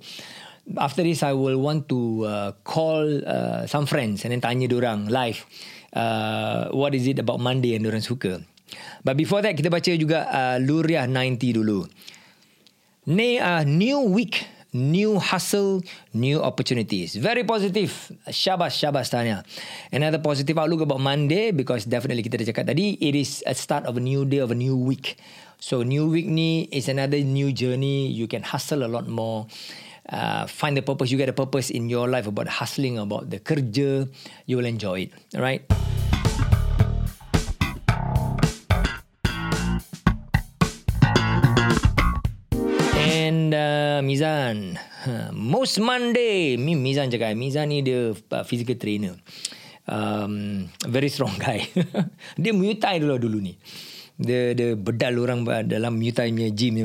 After 0.73 1.05
this, 1.05 1.21
I 1.21 1.37
will 1.37 1.61
want 1.61 1.85
to 1.93 2.25
uh, 2.25 2.51
call 2.65 3.05
uh, 3.29 3.69
some 3.69 3.85
friends 3.85 4.25
and 4.25 4.33
then 4.33 4.41
tanya 4.41 4.65
orang 4.73 5.05
live. 5.05 5.45
Uh, 5.93 6.65
what 6.73 6.97
is 6.97 7.05
it 7.05 7.21
about 7.21 7.37
Monday 7.37 7.77
yang 7.77 7.85
orang 7.85 8.01
suka? 8.01 8.41
But 9.05 9.21
before 9.21 9.45
that, 9.45 9.53
kita 9.53 9.69
baca 9.69 9.93
juga 9.93 10.25
uh, 10.25 10.57
Luriah 10.57 11.05
90 11.05 11.53
dulu. 11.53 11.85
Ni 13.05 13.37
uh, 13.37 13.61
new 13.61 14.01
week 14.09 14.49
new 14.73 15.17
hustle, 15.17 15.81
new 16.13 16.41
opportunities. 16.41 17.15
Very 17.15 17.43
positive. 17.43 17.91
Syabas, 18.29 18.77
syabas 18.77 19.09
tanya. 19.09 19.43
Another 19.91 20.19
positive 20.19 20.57
outlook 20.57 20.81
about 20.81 21.01
Monday 21.01 21.51
because 21.51 21.85
definitely 21.85 22.21
kita 22.21 22.41
dah 22.41 22.47
cakap 22.53 22.65
tadi, 22.69 22.97
it 23.01 23.15
is 23.15 23.41
a 23.45 23.55
start 23.57 23.85
of 23.85 23.97
a 23.97 24.03
new 24.03 24.25
day, 24.25 24.39
of 24.39 24.51
a 24.51 24.57
new 24.57 24.77
week. 24.77 25.17
So 25.59 25.83
new 25.83 26.07
week 26.07 26.27
ni 26.29 26.71
is 26.71 26.87
another 26.87 27.19
new 27.19 27.51
journey. 27.51 28.07
You 28.07 28.27
can 28.27 28.43
hustle 28.43 28.85
a 28.85 28.89
lot 28.89 29.09
more. 29.09 29.47
Uh, 30.09 30.47
find 30.47 30.73
the 30.73 30.81
purpose. 30.81 31.11
You 31.11 31.17
get 31.17 31.29
a 31.29 31.37
purpose 31.37 31.69
in 31.69 31.89
your 31.89 32.07
life 32.07 32.25
about 32.25 32.47
hustling, 32.47 32.97
about 32.97 33.29
the 33.29 33.37
kerja. 33.37 34.09
You 34.47 34.57
will 34.57 34.65
enjoy 34.65 35.09
it. 35.09 35.11
Alright? 35.35 35.69
And 35.69 35.98
Mizan. 44.09 44.73
Most 45.37 45.77
Monday. 45.77 46.57
Mi 46.57 46.73
Mizan 46.73 47.13
cakap 47.13 47.37
Mizan 47.37 47.69
ni 47.69 47.85
dia 47.85 48.09
uh, 48.09 48.41
Physical 48.41 48.73
trainer. 48.73 49.13
Um, 49.85 50.65
Very 50.89 51.13
strong 51.13 51.37
guy. 51.45 51.69
Dia 52.33 52.57
Muay 52.57 52.81
Thai 52.81 52.97
dulu 52.97 53.21
dulu 53.21 53.37
ni. 53.37 53.53
Dia, 54.17 54.57
dia 54.57 54.73
bedal 54.73 55.21
orang 55.21 55.45
Dalam 55.69 56.01
Muay 56.01 56.09
Thai 56.09 56.33
punya 56.33 56.49
gym 56.49 56.73
ni. 56.73 56.83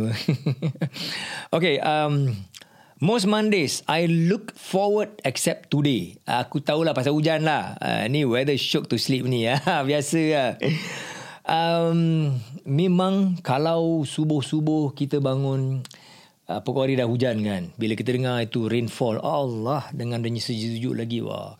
Okay 1.57 1.81
um, 1.81 2.37
Most 3.00 3.25
Mondays 3.25 3.81
I 3.88 4.04
look 4.04 4.52
forward 4.52 5.16
Except 5.25 5.73
today. 5.73 6.21
Aku 6.28 6.61
tahulah 6.61 6.93
pasal 6.93 7.16
hujan 7.16 7.49
lah. 7.49 7.81
Uh, 7.81 8.04
Ni 8.12 8.28
weather 8.28 8.61
shock 8.61 8.93
to 8.93 9.00
sleep 9.00 9.25
ni 9.25 9.49
Biasa 9.88 10.21
lah. 10.28 10.50
Um, 11.49 12.37
Memang 12.69 13.40
Kalau 13.45 14.04
subuh-subuh 14.04 14.93
Kita 14.93 15.21
bangun 15.21 15.85
pokok 16.45 16.85
hari 16.85 17.01
dah 17.01 17.09
hujan 17.09 17.41
kan. 17.41 17.73
Bila 17.81 17.97
kita 17.97 18.13
dengar 18.13 18.45
itu 18.45 18.69
rainfall 18.69 19.17
Allah 19.25 19.89
dengan 19.97 20.21
adanya 20.21 20.45
sejuk-sejuk 20.45 20.95
lagi 20.95 21.25
wah. 21.25 21.57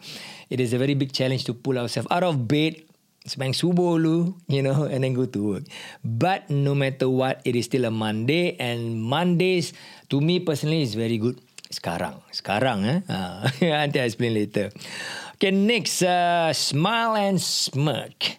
It 0.53 0.61
is 0.61 0.77
a 0.77 0.79
very 0.79 0.93
big 0.93 1.17
challenge 1.17 1.49
to 1.49 1.57
pull 1.57 1.81
ourselves 1.81 2.09
out 2.13 2.25
of 2.25 2.45
bed 2.45 2.85
sembahyang 3.25 3.57
subuh 3.57 3.97
lu 3.97 4.37
you 4.53 4.61
know 4.61 4.85
and 4.85 5.01
then 5.01 5.17
go 5.17 5.25
to 5.25 5.41
work. 5.41 5.65
But 6.05 6.53
no 6.53 6.77
matter 6.77 7.09
what 7.09 7.41
it 7.49 7.57
is 7.57 7.65
still 7.65 7.89
a 7.89 7.93
Monday 7.93 8.61
and 8.61 9.01
Mondays 9.01 9.73
to 10.13 10.21
me 10.21 10.45
personally 10.45 10.85
is 10.85 10.93
very 10.93 11.17
good 11.17 11.41
sekarang. 11.73 12.21
Sekarang 12.29 12.85
eh? 12.85 12.99
Uh, 13.09 13.49
nanti 13.81 14.05
I 14.05 14.07
explain 14.07 14.37
later. 14.37 14.69
Okay 15.41 15.51
next 15.51 16.05
uh, 16.05 16.53
smile 16.53 17.17
and 17.17 17.41
smirk. 17.41 18.37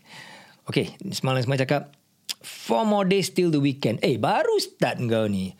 Okay 0.69 0.93
smile 1.09 1.41
and 1.41 1.45
smirk 1.49 1.65
cakap 1.65 1.89
four 2.45 2.85
more 2.85 3.09
days 3.09 3.33
till 3.33 3.49
the 3.49 3.57
weekend. 3.57 3.97
Eh 4.05 4.21
baru 4.21 4.61
start 4.61 5.01
kau 5.09 5.25
ni 5.25 5.57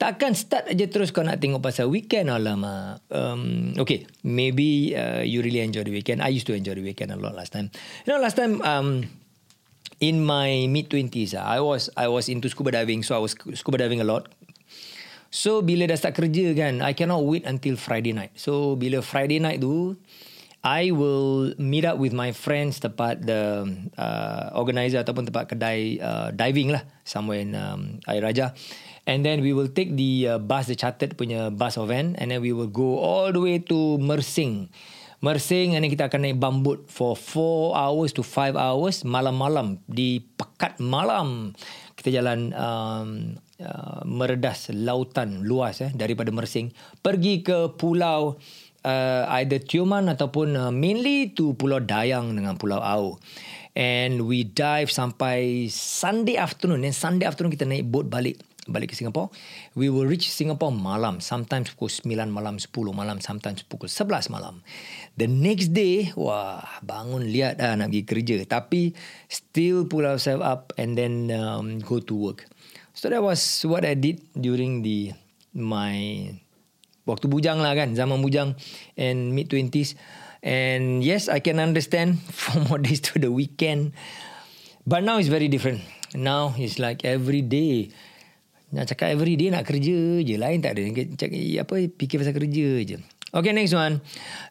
Takkan 0.00 0.32
start 0.32 0.64
aja 0.72 0.88
terus 0.88 1.12
kau 1.12 1.20
nak 1.20 1.44
tengok 1.44 1.60
pasal 1.60 1.92
weekend 1.92 2.32
alamak. 2.32 3.04
Um, 3.12 3.76
okay, 3.76 4.08
maybe 4.24 4.96
uh, 4.96 5.20
you 5.20 5.44
really 5.44 5.60
enjoy 5.60 5.84
the 5.84 5.92
weekend. 5.92 6.24
I 6.24 6.32
used 6.32 6.48
to 6.48 6.56
enjoy 6.56 6.72
the 6.72 6.80
weekend 6.80 7.12
a 7.12 7.20
lot 7.20 7.36
last 7.36 7.52
time. 7.52 7.68
You 8.08 8.16
know, 8.16 8.20
last 8.24 8.40
time 8.40 8.64
um, 8.64 9.04
in 10.00 10.24
my 10.24 10.64
mid 10.72 10.88
twenties, 10.88 11.36
uh, 11.36 11.44
I 11.44 11.60
was 11.60 11.92
I 12.00 12.08
was 12.08 12.32
into 12.32 12.48
scuba 12.48 12.72
diving, 12.72 13.04
so 13.04 13.12
I 13.12 13.20
was 13.20 13.36
scuba 13.36 13.76
diving 13.76 14.00
a 14.00 14.08
lot. 14.08 14.32
So 15.28 15.60
bila 15.60 15.84
dah 15.84 16.00
start 16.00 16.16
kerja 16.16 16.56
kan, 16.56 16.80
I 16.80 16.96
cannot 16.96 17.20
wait 17.28 17.44
until 17.44 17.76
Friday 17.76 18.16
night. 18.16 18.32
So 18.40 18.80
bila 18.80 19.04
Friday 19.04 19.36
night 19.36 19.60
tu, 19.60 20.00
I 20.64 20.96
will 20.96 21.52
meet 21.60 21.84
up 21.84 22.00
with 22.00 22.16
my 22.16 22.32
friends 22.32 22.80
tempat 22.80 23.28
the 23.28 23.68
uh, 24.00 24.48
organizer 24.56 25.04
ataupun 25.04 25.28
tempat 25.28 25.52
kedai 25.52 26.00
uh, 26.00 26.28
diving 26.32 26.72
lah 26.72 26.88
somewhere 27.04 27.44
in 27.44 27.52
um, 27.52 28.00
Air 28.08 28.24
Raja 28.24 28.56
and 29.10 29.26
then 29.26 29.42
we 29.42 29.50
will 29.50 29.66
take 29.66 29.98
the 29.98 30.30
uh, 30.30 30.38
bus 30.38 30.70
the 30.70 30.78
chartered 30.78 31.18
punya 31.18 31.50
bus 31.50 31.74
or 31.74 31.90
van 31.90 32.14
and 32.22 32.30
then 32.30 32.38
we 32.38 32.54
will 32.54 32.70
go 32.70 33.02
all 33.02 33.34
the 33.34 33.42
way 33.42 33.58
to 33.58 33.98
Mersing. 33.98 34.70
Mersing 35.18 35.74
and 35.74 35.82
then 35.82 35.90
kita 35.90 36.06
akan 36.06 36.22
naik 36.22 36.38
bambut 36.38 36.86
for 36.86 37.18
4 37.18 37.74
hours 37.74 38.14
to 38.14 38.22
5 38.22 38.54
hours 38.54 39.02
malam-malam 39.02 39.82
di 39.90 40.22
pekat 40.22 40.78
malam. 40.78 41.58
Kita 41.98 42.08
jalan 42.22 42.54
um, 42.54 43.34
uh, 43.58 44.00
meredas 44.06 44.70
lautan 44.70 45.42
luas 45.42 45.82
eh 45.82 45.90
daripada 45.90 46.30
Mersing 46.30 46.70
pergi 47.02 47.42
ke 47.42 47.74
pulau 47.74 48.38
uh, 48.86 49.22
either 49.42 49.58
Tioman 49.58 50.06
ataupun 50.06 50.48
uh, 50.54 50.72
mainly 50.72 51.34
to 51.34 51.52
pulau 51.58 51.82
Dayang 51.82 52.32
dengan 52.32 52.54
pulau 52.54 52.78
Au. 52.78 53.18
And 53.74 54.26
we 54.26 54.46
dive 54.46 54.90
sampai 54.90 55.70
Sunday 55.70 56.34
afternoon 56.40 56.82
and 56.86 56.94
Sunday 56.96 57.26
afternoon 57.26 57.54
kita 57.54 57.68
naik 57.68 57.86
boat 57.86 58.10
balik 58.10 58.49
balik 58.70 58.94
ke 58.94 58.96
Singapore. 58.96 59.34
We 59.74 59.90
will 59.90 60.06
reach 60.06 60.30
Singapore 60.30 60.70
malam. 60.70 61.18
Sometimes 61.18 61.74
pukul 61.74 61.90
9 61.90 62.30
malam, 62.30 62.56
10 62.56 62.70
malam. 62.94 63.18
Sometimes 63.18 63.66
pukul 63.66 63.90
11 63.90 64.30
malam. 64.30 64.62
The 65.18 65.26
next 65.26 65.74
day, 65.74 66.14
wah, 66.14 66.62
bangun 66.80 67.26
lihat 67.28 67.58
dah 67.58 67.74
nak 67.74 67.90
pergi 67.90 68.06
kerja. 68.06 68.36
Tapi 68.46 68.94
still 69.26 69.84
pull 69.90 70.06
ourselves 70.06 70.46
up 70.46 70.72
and 70.78 70.94
then 70.94 71.28
um, 71.34 71.82
go 71.82 71.98
to 71.98 72.14
work. 72.14 72.46
So 72.94 73.10
that 73.10 73.20
was 73.20 73.42
what 73.66 73.82
I 73.82 73.98
did 73.98 74.22
during 74.38 74.86
the 74.86 75.12
my 75.52 76.30
waktu 77.04 77.26
bujang 77.26 77.58
lah 77.58 77.74
kan. 77.74 77.98
Zaman 77.98 78.22
bujang 78.22 78.54
and 78.94 79.34
mid-20s. 79.34 79.98
And 80.40 81.04
yes, 81.04 81.28
I 81.28 81.42
can 81.42 81.60
understand 81.60 82.22
from 82.32 82.70
more 82.70 82.80
days 82.80 83.02
to 83.12 83.20
the 83.20 83.28
weekend. 83.28 83.92
But 84.86 85.04
now 85.04 85.20
it's 85.20 85.28
very 85.28 85.48
different. 85.48 85.84
Now 86.16 86.56
it's 86.58 86.80
like 86.80 87.04
every 87.04 87.44
day 87.44 87.94
nak 88.70 88.86
cakap 88.90 89.10
every 89.10 89.34
day 89.34 89.50
nak 89.50 89.66
kerja 89.66 90.22
je. 90.22 90.34
Lain 90.38 90.62
tak 90.62 90.78
ada. 90.78 90.82
Cakap, 91.18 91.38
apa, 91.66 91.74
fikir 91.98 92.22
pasal 92.22 92.34
kerja 92.34 92.68
je. 92.86 92.96
Okay, 93.30 93.54
next 93.54 93.74
one. 93.74 94.02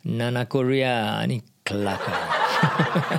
Nana 0.07 0.47
Korea. 0.47 1.19
Ni 1.27 1.43
kelakar. 1.67 2.15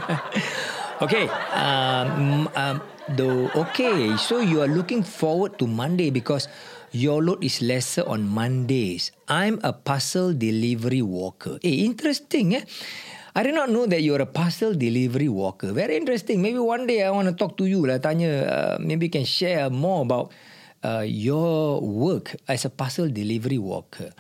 okay. 1.04 1.28
Um, 1.52 2.49
um, 2.52 2.76
do, 3.12 3.49
okay. 3.52 4.16
So, 4.16 4.40
you 4.40 4.64
are 4.64 4.71
looking 4.71 5.04
forward 5.04 5.61
to 5.61 5.69
Monday 5.69 6.09
because 6.09 6.49
your 6.92 7.23
load 7.23 7.45
is 7.45 7.62
lesser 7.62 8.04
on 8.09 8.25
Mondays. 8.26 9.12
I'm 9.28 9.61
a 9.62 9.73
parcel 9.73 10.33
delivery 10.33 11.02
worker. 11.02 11.61
Eh, 11.62 11.87
interesting 11.87 12.57
eh. 12.57 12.64
I 13.30 13.47
did 13.47 13.54
not 13.54 13.71
know 13.71 13.87
that 13.87 14.02
you're 14.02 14.21
a 14.21 14.26
parcel 14.26 14.75
delivery 14.75 15.28
worker. 15.28 15.73
Very 15.73 15.97
interesting. 15.97 16.42
Maybe 16.42 16.59
one 16.59 16.87
day 16.87 17.07
I 17.07 17.11
want 17.14 17.30
to 17.30 17.35
talk 17.35 17.57
to 17.62 17.64
you 17.64 17.87
lah. 17.87 18.02
Tanya, 18.02 18.33
uh, 18.42 18.76
maybe 18.83 19.07
you 19.07 19.14
can 19.14 19.25
share 19.25 19.71
more 19.71 20.02
about 20.02 20.35
uh, 20.84 21.04
your 21.06 21.80
work 21.80 22.37
as 22.49 22.64
a 22.64 22.70
parcel 22.70 23.08
delivery 23.08 23.58
worker. 23.58 24.12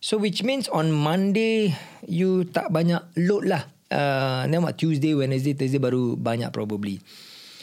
So 0.00 0.16
which 0.16 0.42
means 0.42 0.68
on 0.72 0.92
Monday 0.92 1.76
you 2.08 2.48
tak 2.48 2.72
banyak 2.72 3.04
load 3.20 3.44
lah. 3.44 3.68
Uh, 3.90 4.46
then 4.48 4.62
what 4.62 4.78
Tuesday, 4.78 5.12
Wednesday, 5.12 5.52
Thursday 5.52 5.82
baru 5.82 6.16
banyak 6.16 6.48
probably. 6.54 7.02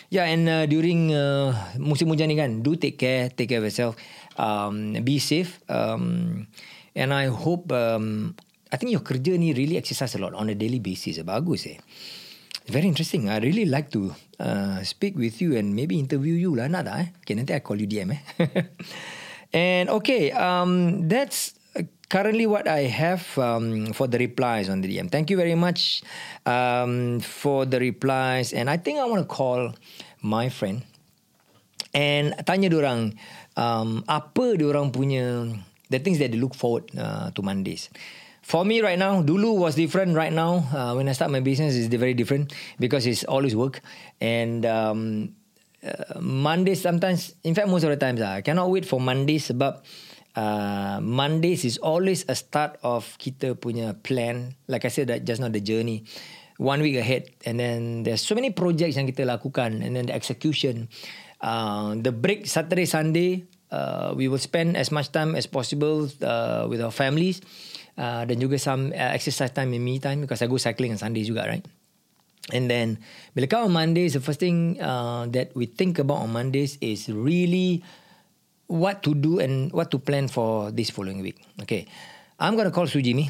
Yeah, 0.07 0.23
and 0.27 0.47
uh, 0.47 0.63
during 0.69 1.11
uh, 1.11 1.51
musim 1.75 2.07
hujan 2.07 2.31
ni 2.31 2.39
kan, 2.39 2.63
do 2.63 2.79
take 2.79 2.95
care, 2.95 3.27
take 3.27 3.51
care 3.51 3.59
of 3.59 3.67
yourself, 3.67 3.99
um, 4.39 4.95
be 5.03 5.19
safe. 5.19 5.59
Um, 5.67 6.47
and 6.95 7.11
I 7.11 7.27
hope, 7.27 7.67
um, 7.75 8.31
I 8.71 8.79
think 8.79 8.95
your 8.95 9.03
kerja 9.03 9.35
ni 9.35 9.51
really 9.51 9.75
exercise 9.75 10.15
a 10.15 10.19
lot 10.23 10.31
on 10.31 10.47
a 10.47 10.55
daily 10.55 10.79
basis. 10.79 11.19
Bagus 11.27 11.67
eh. 11.67 11.79
Very 12.71 12.87
interesting. 12.87 13.27
I 13.27 13.39
really 13.39 13.67
like 13.67 13.91
to 13.95 14.15
uh, 14.39 14.81
speak 14.83 15.17
with 15.17 15.41
you 15.41 15.57
and 15.57 15.75
maybe 15.75 15.99
interview 15.99 16.33
you 16.33 16.53
lah. 16.55 16.69
Nak 16.69 16.83
tak 16.85 16.95
eh? 16.97 17.07
Okay, 17.23 17.33
nanti 17.37 17.53
I 17.53 17.61
call 17.61 17.77
you 17.81 17.89
DM 17.89 18.13
eh. 18.13 18.21
and 19.53 19.89
okay, 19.89 20.31
um, 20.31 21.05
that's 21.09 21.57
currently 22.09 22.47
what 22.47 22.67
I 22.67 22.87
have 22.87 23.23
um, 23.37 23.93
for 23.93 24.07
the 24.07 24.17
replies 24.17 24.69
on 24.69 24.81
the 24.81 24.87
DM. 24.87 25.11
Thank 25.11 25.29
you 25.29 25.37
very 25.37 25.55
much 25.55 26.01
um, 26.45 27.19
for 27.19 27.65
the 27.65 27.79
replies. 27.79 28.53
And 28.53 28.69
I 28.69 28.77
think 28.77 28.99
I 28.99 29.05
want 29.05 29.21
to 29.21 29.29
call 29.29 29.75
my 30.21 30.49
friend 30.49 30.81
and 31.93 32.35
tanya 32.45 32.69
orang 32.73 33.15
um, 33.55 34.03
apa 34.07 34.57
orang 34.61 34.91
punya 34.91 35.49
the 35.89 35.99
things 35.99 36.19
that 36.19 36.31
they 36.31 36.39
look 36.39 36.53
forward 36.53 36.85
uh, 36.97 37.31
to 37.31 37.41
Mondays. 37.41 37.89
For 38.47 38.63
me 38.63 38.79
right 38.79 38.95
now, 38.95 39.19
dulu 39.19 39.59
was 39.59 39.75
different. 39.75 40.15
Right 40.15 40.31
now, 40.31 40.63
uh, 40.71 40.95
when 40.95 41.11
I 41.11 41.11
start 41.11 41.35
my 41.35 41.43
business, 41.43 41.75
is 41.75 41.91
very 41.91 42.15
different 42.15 42.55
because 42.79 43.03
it's 43.03 43.27
always 43.27 43.59
work. 43.59 43.83
And 44.23 44.63
um, 44.63 45.35
uh, 45.83 46.23
Mondays 46.23 46.79
sometimes, 46.79 47.35
in 47.43 47.51
fact, 47.51 47.67
most 47.67 47.83
of 47.83 47.91
the 47.91 47.99
times, 47.99 48.23
uh, 48.23 48.39
I 48.39 48.39
cannot 48.39 48.71
wait 48.71 48.87
for 48.87 49.03
Mondays 49.03 49.51
sebab 49.51 49.83
uh, 50.39 50.97
Mondays 51.03 51.67
is 51.67 51.75
always 51.83 52.23
a 52.31 52.39
start 52.39 52.79
of 52.87 53.19
kita 53.19 53.59
punya 53.59 53.99
plan. 53.99 54.55
Like 54.71 54.87
I 54.87 54.95
said, 54.95 55.11
that 55.11 55.27
just 55.27 55.43
not 55.43 55.51
the 55.51 55.59
journey. 55.59 56.07
One 56.55 56.79
week 56.79 56.95
ahead, 56.95 57.27
and 57.43 57.59
then 57.59 58.07
there's 58.07 58.23
so 58.23 58.31
many 58.31 58.55
projects 58.55 58.95
yang 58.95 59.11
kita 59.11 59.27
lakukan, 59.27 59.83
and 59.83 59.91
then 59.91 60.07
the 60.07 60.15
execution. 60.15 60.87
Uh, 61.43 61.99
the 61.99 62.15
break 62.15 62.47
Saturday 62.47 62.87
Sunday 62.87 63.43
uh, 63.75 64.15
we 64.15 64.31
will 64.31 64.41
spend 64.41 64.79
as 64.79 64.89
much 64.89 65.11
time 65.11 65.35
as 65.35 65.45
possible 65.45 66.07
uh, 66.23 66.65
with 66.65 66.79
our 66.79 66.95
families 66.95 67.43
uh, 67.97 68.23
dan 68.23 68.37
juga 68.37 68.61
some 68.61 68.93
uh, 68.93 69.11
exercise 69.11 69.51
time 69.51 69.73
and 69.73 69.83
me 69.83 69.99
time 69.99 70.23
because 70.23 70.39
I 70.39 70.47
go 70.47 70.61
cycling 70.61 70.93
on 70.95 71.01
Sunday 71.01 71.25
juga 71.27 71.49
right. 71.49 71.65
And 72.55 72.71
then 72.71 73.03
bila 73.35 73.51
kau 73.51 73.67
on 73.67 73.75
Mondays 73.75 74.15
the 74.15 74.23
first 74.23 74.39
thing 74.39 74.79
uh, 74.79 75.27
that 75.35 75.51
we 75.51 75.67
think 75.67 75.99
about 75.99 76.23
on 76.23 76.31
Mondays 76.31 76.79
is 76.79 77.11
really 77.11 77.83
what 78.71 79.03
to 79.03 79.11
do 79.11 79.43
and 79.43 79.67
what 79.75 79.91
to 79.91 79.99
plan 79.99 80.31
for 80.31 80.71
this 80.71 80.87
following 80.87 81.19
week. 81.19 81.39
Okay. 81.67 81.87
I'm 82.39 82.55
to 82.55 82.71
call 82.71 82.87
Sujimi. 82.87 83.27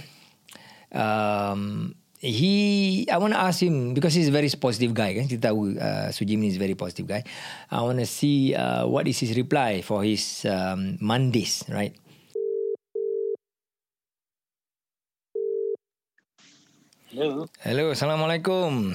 Um, 0.92 1.96
he 2.18 3.06
I 3.12 3.18
want 3.18 3.34
to 3.34 3.40
ask 3.40 3.62
him 3.62 3.94
because 3.94 4.14
he's 4.14 4.28
a 4.28 4.34
very 4.34 4.50
positive 4.50 4.94
guy 4.94 5.14
kan 5.14 5.30
kita 5.30 5.54
tahu 5.54 5.78
uh, 5.78 6.10
Sujimin 6.10 6.50
is 6.50 6.58
a 6.58 6.62
very 6.62 6.74
positive 6.74 7.06
guy 7.06 7.22
I 7.70 7.86
want 7.86 8.02
to 8.02 8.10
see 8.10 8.58
uh, 8.58 8.90
what 8.90 9.06
is 9.06 9.22
his 9.22 9.38
reply 9.38 9.86
for 9.86 10.02
his 10.02 10.42
um, 10.50 10.98
Mondays 10.98 11.62
right 11.70 11.94
Hello. 17.18 17.50
Hello 17.66 17.90
Assalamualaikum. 17.98 18.94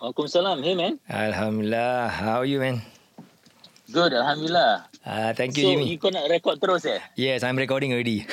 Waalaikumsalam. 0.00 0.64
Hey 0.64 0.72
man. 0.72 0.96
Alhamdulillah. 1.12 2.08
How 2.08 2.40
are 2.40 2.48
you 2.48 2.56
man 2.56 2.80
Good 3.90 4.14
Alhamdulillah 4.14 4.86
uh, 5.02 5.30
Thank 5.34 5.58
you 5.58 5.66
so, 5.66 5.70
Jimmy 5.74 5.98
So 5.98 6.06
you 6.06 6.14
nak 6.14 6.26
record 6.30 6.62
terus 6.62 6.86
eh 6.86 7.02
Yes 7.18 7.42
I'm 7.42 7.58
recording 7.58 7.90
already 7.90 8.22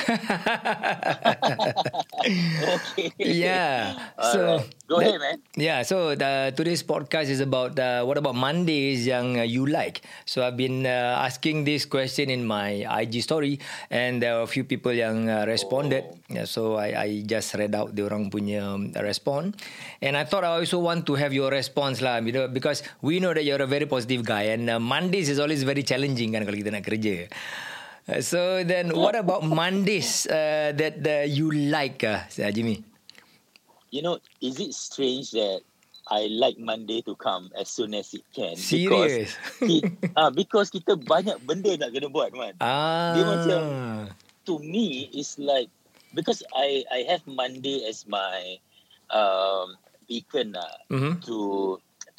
Okay 2.77 3.09
Yeah 3.41 3.97
So 4.21 4.61
Alright. 4.61 4.69
Go 4.87 5.01
ahead 5.01 5.17
man 5.17 5.37
Yeah, 5.57 5.81
so 5.81 6.13
uh, 6.13 6.53
today's 6.53 6.85
podcast 6.85 7.33
is 7.33 7.41
about 7.41 7.81
uh, 7.81 8.05
what 8.05 8.13
about 8.13 8.37
Mondays 8.37 9.09
yang 9.09 9.41
uh, 9.41 9.41
you 9.41 9.65
like. 9.65 10.05
So 10.29 10.45
I've 10.45 10.53
been 10.53 10.85
uh, 10.85 11.17
asking 11.17 11.65
this 11.65 11.89
question 11.89 12.29
in 12.29 12.45
my 12.45 12.85
IG 12.85 13.25
story, 13.25 13.57
and 13.89 14.21
there 14.21 14.37
are 14.37 14.45
a 14.45 14.51
few 14.51 14.61
people 14.61 14.93
yang 14.93 15.33
uh, 15.33 15.49
responded. 15.49 16.05
Oh. 16.05 16.29
Yeah, 16.29 16.45
so 16.45 16.77
I, 16.77 16.93
I 16.93 17.07
just 17.25 17.57
read 17.57 17.73
out 17.73 17.97
the 17.97 18.05
orang 18.05 18.29
punya 18.29 18.61
um, 18.61 18.93
response, 19.01 19.57
and 19.97 20.13
I 20.13 20.29
thought 20.29 20.45
I 20.45 20.53
also 20.61 20.77
want 20.77 21.09
to 21.09 21.17
have 21.17 21.33
your 21.33 21.49
response 21.49 22.05
lah, 22.05 22.21
you 22.21 22.37
know, 22.37 22.45
because 22.45 22.85
we 23.01 23.17
know 23.17 23.33
that 23.33 23.41
you're 23.41 23.63
a 23.63 23.65
very 23.65 23.89
positive 23.89 24.21
guy, 24.21 24.53
and 24.53 24.69
uh, 24.69 24.77
Mondays 24.77 25.25
is 25.25 25.41
always 25.41 25.46
very 25.55 25.85
challenging 25.85 26.35
kan 26.35 26.43
kalau 26.43 26.57
kita 26.57 26.73
nak 26.73 26.83
kerja. 26.83 27.31
Uh, 28.07 28.23
so 28.23 28.63
then, 28.63 28.95
what 28.95 29.15
about 29.19 29.43
Mondays 29.43 30.23
uh, 30.31 30.71
that 30.71 31.03
uh, 31.03 31.27
you 31.27 31.51
like, 31.51 32.03
uh, 32.07 32.23
Jimmy? 32.51 32.87
You 33.91 34.01
know 34.03 34.19
Is 34.43 34.59
it 34.59 34.75
strange 34.75 35.31
that 35.31 35.63
I 36.11 36.27
like 36.27 36.59
Monday 36.59 37.01
to 37.07 37.15
come 37.15 37.51
As 37.55 37.71
soon 37.71 37.95
as 37.95 38.13
it 38.13 38.23
can 38.35 38.55
Serious? 38.55 39.35
Because, 39.59 39.63
ki, 39.63 39.77
ah, 40.19 40.29
because 40.31 40.67
kita 40.71 40.99
banyak 40.99 41.39
benda 41.47 41.71
nak 41.79 41.95
kena 41.95 42.11
buat 42.11 42.35
man 42.35 42.55
Ah. 42.59 43.15
Dia 43.15 43.23
macam 43.23 43.59
To 44.43 44.59
me 44.59 45.07
It's 45.15 45.39
like 45.39 45.71
Because 46.11 46.43
I 46.55 46.83
I 46.91 47.07
have 47.07 47.23
Monday 47.27 47.83
as 47.87 48.07
my 48.07 48.59
um, 49.11 49.75
Beacon 50.07 50.55
lah 50.55 50.71
Mhm. 50.91 51.23
To 51.27 51.37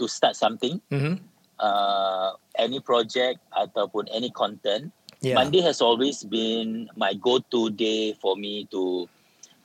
To 0.00 0.04
start 0.08 0.36
something 0.36 0.80
Mhm. 0.88 1.20
Uh, 1.60 2.32
any 2.58 2.80
project 2.80 3.38
ataupun 3.54 4.08
any 4.10 4.30
content, 4.30 4.90
Yeah. 5.20 5.34
Monday 5.34 5.60
has 5.66 5.82
always 5.82 6.22
been 6.22 6.86
my 6.94 7.10
go-to 7.14 7.70
day 7.74 8.14
for 8.22 8.36
me 8.38 8.70
to 8.70 9.10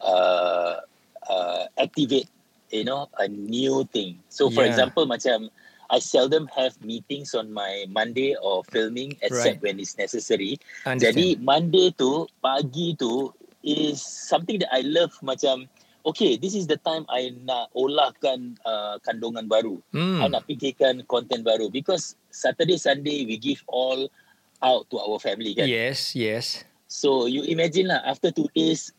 uh, 0.02 0.82
uh, 1.30 1.64
activate, 1.78 2.30
you 2.74 2.84
know, 2.84 3.06
a 3.20 3.28
new 3.28 3.86
thing. 3.94 4.18
So, 4.30 4.50
for 4.50 4.66
Yeah. 4.66 4.74
example, 4.74 5.06
macam 5.06 5.54
I 5.94 6.00
seldom 6.02 6.50
have 6.58 6.74
meetings 6.82 7.38
on 7.38 7.54
my 7.54 7.86
Monday 7.86 8.34
or 8.42 8.66
filming 8.66 9.14
except 9.22 9.62
Right. 9.62 9.62
when 9.62 9.78
it's 9.78 9.94
necessary. 9.98 10.58
Jadi 10.98 11.38
Monday 11.38 11.94
tu 11.94 12.26
pagi 12.42 12.98
tu 12.98 13.30
is 13.62 14.02
something 14.02 14.58
that 14.58 14.74
I 14.74 14.82
love 14.82 15.14
macam 15.22 15.70
okay 16.04 16.36
this 16.36 16.54
is 16.54 16.68
the 16.68 16.78
time 16.78 17.08
I 17.10 17.32
nak 17.44 17.72
olahkan 17.76 18.60
uh, 18.64 19.00
kandungan 19.02 19.48
baru. 19.48 19.80
Hmm. 19.96 20.20
I 20.22 20.28
nak 20.28 20.46
fikirkan 20.48 21.08
content 21.08 21.44
baru 21.44 21.72
because 21.72 22.16
Saturday 22.30 22.78
Sunday 22.78 23.26
we 23.26 23.40
give 23.40 23.64
all 23.68 24.08
out 24.64 24.88
to 24.92 25.00
our 25.00 25.20
family 25.20 25.56
kan. 25.56 25.68
Yes, 25.68 26.16
yes. 26.16 26.64
So 26.88 27.26
you 27.26 27.44
imagine 27.48 27.90
lah 27.90 28.04
after 28.06 28.30
two 28.32 28.48
days 28.54 28.92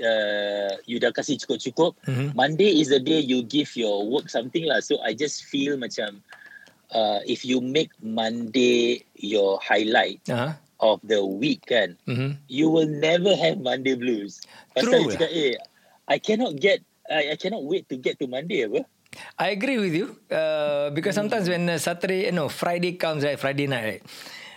uh, 0.00 0.78
you 0.86 0.96
dah 1.02 1.12
kasih 1.12 1.36
cukup-cukup. 1.42 1.96
Mhm. 2.08 2.32
Monday 2.32 2.80
is 2.80 2.88
the 2.88 3.00
day 3.02 3.20
you 3.20 3.42
give 3.44 3.72
your 3.76 4.04
work 4.06 4.28
something 4.28 4.64
lah. 4.64 4.80
So 4.80 5.00
I 5.04 5.12
just 5.12 5.44
feel 5.48 5.76
macam 5.76 6.22
uh, 6.94 7.20
if 7.28 7.44
you 7.44 7.60
make 7.60 7.90
Monday 8.00 9.04
your 9.16 9.58
highlight 9.60 10.20
Uh-huh. 10.28 10.52
of 10.82 10.98
the 11.06 11.22
week 11.22 11.62
kan, 11.68 11.94
Mhm. 12.08 12.40
you 12.50 12.66
will 12.72 12.88
never 12.88 13.34
have 13.36 13.60
Monday 13.60 13.94
blues. 13.94 14.42
True. 14.74 14.90
Pasal 14.90 14.98
you 15.02 15.08
cakap, 15.14 15.30
eh, 15.30 15.54
I 16.08 16.18
cannot 16.18 16.56
get, 16.56 16.82
I, 17.10 17.32
I 17.32 17.36
cannot 17.36 17.64
wait 17.64 17.88
to 17.88 17.96
get 17.96 18.18
to 18.20 18.26
Monday 18.26 18.64
apa. 18.66 18.84
I 19.38 19.52
agree 19.52 19.76
with 19.76 19.92
you 19.92 20.16
uh, 20.32 20.88
because 20.90 21.14
sometimes 21.14 21.48
when 21.48 21.68
uh, 21.68 21.76
Saturday, 21.76 22.30
no, 22.30 22.48
Friday 22.48 22.96
comes, 22.96 23.24
right? 23.24 23.38
Friday 23.38 23.66
night, 23.66 23.84
right? 23.84 24.02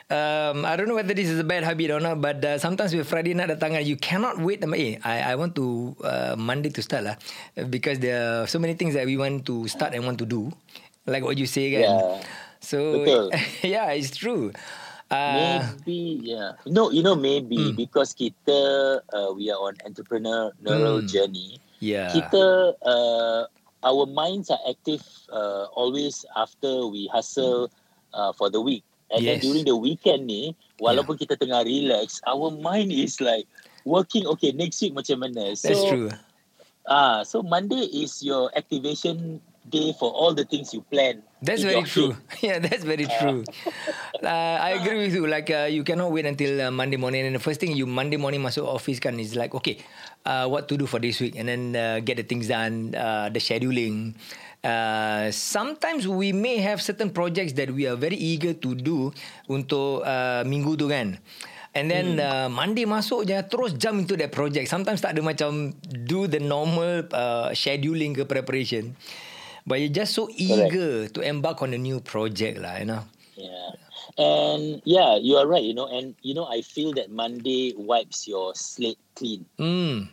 Um, 0.06 0.66
I 0.66 0.76
don't 0.78 0.88
know 0.88 0.96
whether 0.96 1.14
this 1.14 1.30
is 1.30 1.40
a 1.40 1.44
bad 1.44 1.64
habit 1.64 1.90
or 1.90 2.00
not, 2.00 2.22
but 2.22 2.44
uh, 2.46 2.58
sometimes 2.60 2.94
with 2.94 3.10
Friday 3.10 3.34
night 3.34 3.50
datang, 3.50 3.74
you 3.84 3.98
cannot 3.98 4.38
wait. 4.38 4.64
Eh, 4.64 4.98
I, 5.04 5.34
I 5.34 5.36
want 5.36 5.56
to 5.56 5.96
uh, 6.04 6.36
Monday 6.38 6.70
to 6.70 6.82
start 6.82 7.04
lah, 7.04 7.16
because 7.70 8.00
there 8.00 8.22
are 8.22 8.48
so 8.48 8.60
many 8.60 8.76
things 8.76 8.94
that 8.94 9.06
we 9.06 9.18
want 9.18 9.46
to 9.48 9.68
start 9.68 9.94
and 9.96 10.06
want 10.06 10.20
to 10.20 10.26
do, 10.26 10.54
like 11.08 11.24
what 11.24 11.38
you 11.38 11.50
say, 11.50 11.74
kan? 11.74 11.90
Yeah. 11.90 12.22
So 12.62 13.02
Betul. 13.02 13.26
yeah, 13.66 13.92
it's 13.98 14.16
true. 14.16 14.54
Uh, 15.16 15.32
maybe, 15.32 16.20
yeah. 16.22 16.52
No, 16.68 16.92
you 16.92 17.02
know, 17.04 17.16
maybe 17.16 17.72
Hmm. 17.72 17.78
because 17.80 18.12
kita, 18.14 18.60
uh, 19.16 19.32
we 19.32 19.48
are 19.50 19.60
on 19.60 19.80
entrepreneurial 19.88 21.00
Hmm. 21.02 21.08
journey. 21.08 21.60
yeah. 21.80 22.12
Kita, 22.12 22.76
uh, 22.84 23.48
our 23.86 24.06
minds 24.06 24.50
are 24.52 24.60
active 24.68 25.04
uh, 25.32 25.66
always 25.74 26.26
after 26.36 26.88
we 26.88 27.08
hustle 27.08 27.72
uh, 28.14 28.34
for 28.34 28.50
the 28.50 28.60
week. 28.60 28.84
And 29.14 29.22
then 29.22 29.38
Yes. 29.38 29.46
during 29.46 29.66
the 29.70 29.78
weekend 29.78 30.26
ni, 30.26 30.58
walaupun 30.82 31.16
kita 31.22 31.38
tengah 31.38 31.62
relax, 31.64 32.20
our 32.26 32.50
mind 32.50 32.90
is 32.92 33.22
like 33.22 33.46
working, 33.86 34.26
okay, 34.36 34.52
next 34.52 34.82
week 34.82 34.98
macam 34.98 35.22
mana. 35.22 35.54
So, 35.56 35.70
That's 35.70 35.86
true. 35.86 36.10
Ah, 36.86 37.26
so 37.26 37.42
Monday 37.42 37.82
is 37.90 38.22
your 38.22 38.54
activation 38.54 39.42
day 39.70 39.90
for 39.98 40.14
all 40.14 40.34
the 40.38 40.46
things 40.46 40.70
you 40.74 40.86
plan. 40.86 41.26
That's 41.42 41.66
very 41.66 41.82
true. 41.86 42.14
Yeah, 42.46 42.62
that's 42.62 42.86
very 42.86 43.10
true. 43.10 43.46
Uh, 44.24 44.58
I 44.62 44.80
agree 44.80 45.08
with 45.08 45.14
you. 45.14 45.28
Like 45.28 45.50
uh, 45.50 45.68
you 45.68 45.84
cannot 45.84 46.12
wait 46.12 46.26
until 46.26 46.62
uh, 46.62 46.72
Monday 46.72 46.98
morning, 46.98 47.26
and 47.26 47.36
the 47.36 47.44
first 47.44 47.60
thing 47.60 47.76
you 47.76 47.86
Monday 47.86 48.18
morning 48.18 48.42
masuk 48.42 48.64
office 48.64 49.00
kan 49.00 49.20
is 49.20 49.36
like, 49.36 49.56
okay, 49.56 49.82
uh, 50.26 50.48
what 50.48 50.68
to 50.70 50.78
do 50.78 50.86
for 50.86 51.00
this 51.00 51.20
week, 51.20 51.36
and 51.36 51.50
then 51.50 51.76
uh, 51.76 52.00
get 52.00 52.18
the 52.18 52.24
things 52.24 52.48
done, 52.48 52.96
uh, 52.96 53.28
the 53.30 53.40
scheduling. 53.40 54.16
Uh, 54.66 55.30
sometimes 55.30 56.08
we 56.10 56.34
may 56.34 56.58
have 56.58 56.82
certain 56.82 57.14
projects 57.14 57.54
that 57.54 57.70
we 57.70 57.86
are 57.86 57.96
very 57.96 58.18
eager 58.18 58.54
to 58.54 58.74
do 58.74 59.14
untuk 59.46 60.02
uh, 60.02 60.42
minggu 60.42 60.74
tu 60.74 60.90
kan. 60.90 61.22
And 61.76 61.92
then 61.92 62.24
uh, 62.24 62.48
Monday 62.48 62.88
masuk 62.88 63.28
je 63.28 63.36
terus 63.52 63.76
jump 63.76 64.00
into 64.00 64.16
that 64.16 64.32
project. 64.32 64.72
Sometimes 64.72 65.04
tak 65.04 65.14
ada 65.14 65.22
macam 65.22 65.76
do 66.08 66.24
the 66.26 66.40
normal 66.40 67.04
uh, 67.12 67.52
scheduling 67.52 68.16
ke 68.16 68.24
preparation. 68.24 68.96
But 69.68 69.84
you're 69.84 69.92
just 69.92 70.16
so 70.16 70.32
eager 70.32 71.10
to 71.12 71.20
embark 71.20 71.60
on 71.62 71.76
a 71.76 71.82
new 71.82 72.00
project 72.00 72.64
lah, 72.64 72.80
you 72.80 72.88
know. 72.88 73.04
Yeah. 73.36 73.85
And 74.18 74.82
yeah, 74.86 75.18
you 75.18 75.36
are 75.36 75.48
right, 75.48 75.64
you 75.64 75.74
know, 75.74 75.88
and 75.88 76.16
you 76.22 76.34
know, 76.34 76.46
I 76.48 76.62
feel 76.62 76.94
that 76.94 77.12
Monday 77.12 77.74
wipes 77.76 78.28
your 78.28 78.56
slate 78.56 79.00
clean. 79.16 79.46
Hmm. 79.60 80.08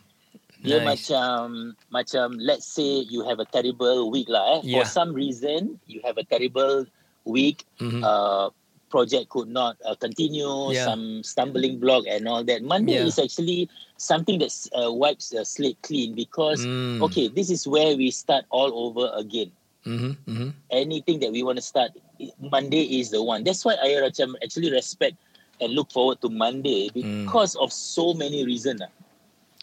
Dia 0.63 0.79
Nice. 0.79 1.11
macam 1.11 1.75
macam 1.91 2.39
let's 2.39 2.67
say 2.67 3.03
you 3.11 3.27
have 3.27 3.39
a 3.43 3.47
terrible 3.47 4.11
week 4.11 4.31
lah 4.31 4.59
eh. 4.59 4.61
Yeah. 4.63 4.83
For 4.83 4.91
some 4.91 5.11
reason 5.15 5.79
you 5.91 5.99
have 6.07 6.19
a 6.19 6.27
terrible 6.27 6.87
week. 7.27 7.67
Mhm. 7.83 8.03
Uh, 8.03 8.51
project 8.93 9.33
could 9.33 9.49
not 9.49 9.75
uh, 9.89 9.97
continue. 9.97 10.71
Yeah. 10.71 10.85
Some 10.85 11.25
stumbling 11.25 11.81
block 11.81 12.05
and 12.07 12.29
all 12.29 12.45
that. 12.45 12.61
Monday 12.63 13.01
Yeah. 13.01 13.09
is 13.09 13.19
actually 13.19 13.67
something 13.97 14.37
that 14.39 14.53
uh, 14.77 14.93
wipes 14.93 15.33
the 15.33 15.43
slate 15.49 15.81
clean 15.83 16.13
because 16.15 16.61
Mm. 16.63 17.01
okay, 17.11 17.27
this 17.33 17.49
is 17.51 17.65
where 17.67 17.97
we 17.97 18.13
start 18.13 18.45
all 18.53 18.69
over 18.71 19.09
again. 19.17 19.51
Mhm. 19.87 20.17
Mhm. 20.27 20.51
Anything 20.71 21.19
that 21.21 21.33
we 21.33 21.43
want 21.43 21.59
to 21.59 21.65
start, 21.65 21.91
Monday 22.39 23.01
is 23.01 23.11
the 23.11 23.23
one. 23.23 23.43
That's 23.43 23.65
why 23.65 23.75
I 23.83 23.99
actually 23.99 24.71
respect 24.71 25.19
and 25.61 25.75
look 25.75 25.91
forward 25.91 26.21
to 26.23 26.29
Monday 26.31 26.91
Mm. 26.91 27.27
because 27.27 27.55
of 27.57 27.73
so 27.73 28.15
many 28.15 28.45
reasons. 28.47 28.83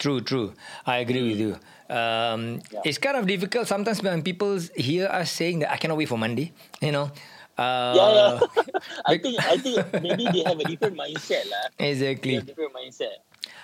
True, 0.00 0.20
true. 0.24 0.56
I 0.88 1.04
agree 1.04 1.20
with 1.28 1.36
you. 1.40 1.52
Um, 1.92 2.64
Yeah. 2.72 2.80
It's 2.88 2.96
kind 2.96 3.20
of 3.20 3.28
difficult 3.28 3.68
sometimes 3.68 4.00
when 4.00 4.24
people 4.24 4.56
hear 4.72 5.08
us 5.12 5.28
saying 5.28 5.60
that 5.60 5.72
I 5.72 5.76
cannot 5.76 6.00
wait 6.00 6.08
for 6.08 6.16
Monday. 6.16 6.52
You 6.80 6.92
know. 6.92 7.12
Uh, 7.60 7.92
Yeah, 7.92 8.08
yeah. 8.16 8.32
I 9.12 9.20
think 9.20 9.36
I 9.44 9.56
think 9.60 9.76
maybe 10.00 10.24
they 10.32 10.40
have 10.48 10.56
a 10.56 10.64
different 10.64 10.96
mindset 10.96 11.44
lah. 11.52 11.68
They 11.76 11.92
exactly. 11.92 12.40
different 12.40 12.72
mindset. 12.72 13.20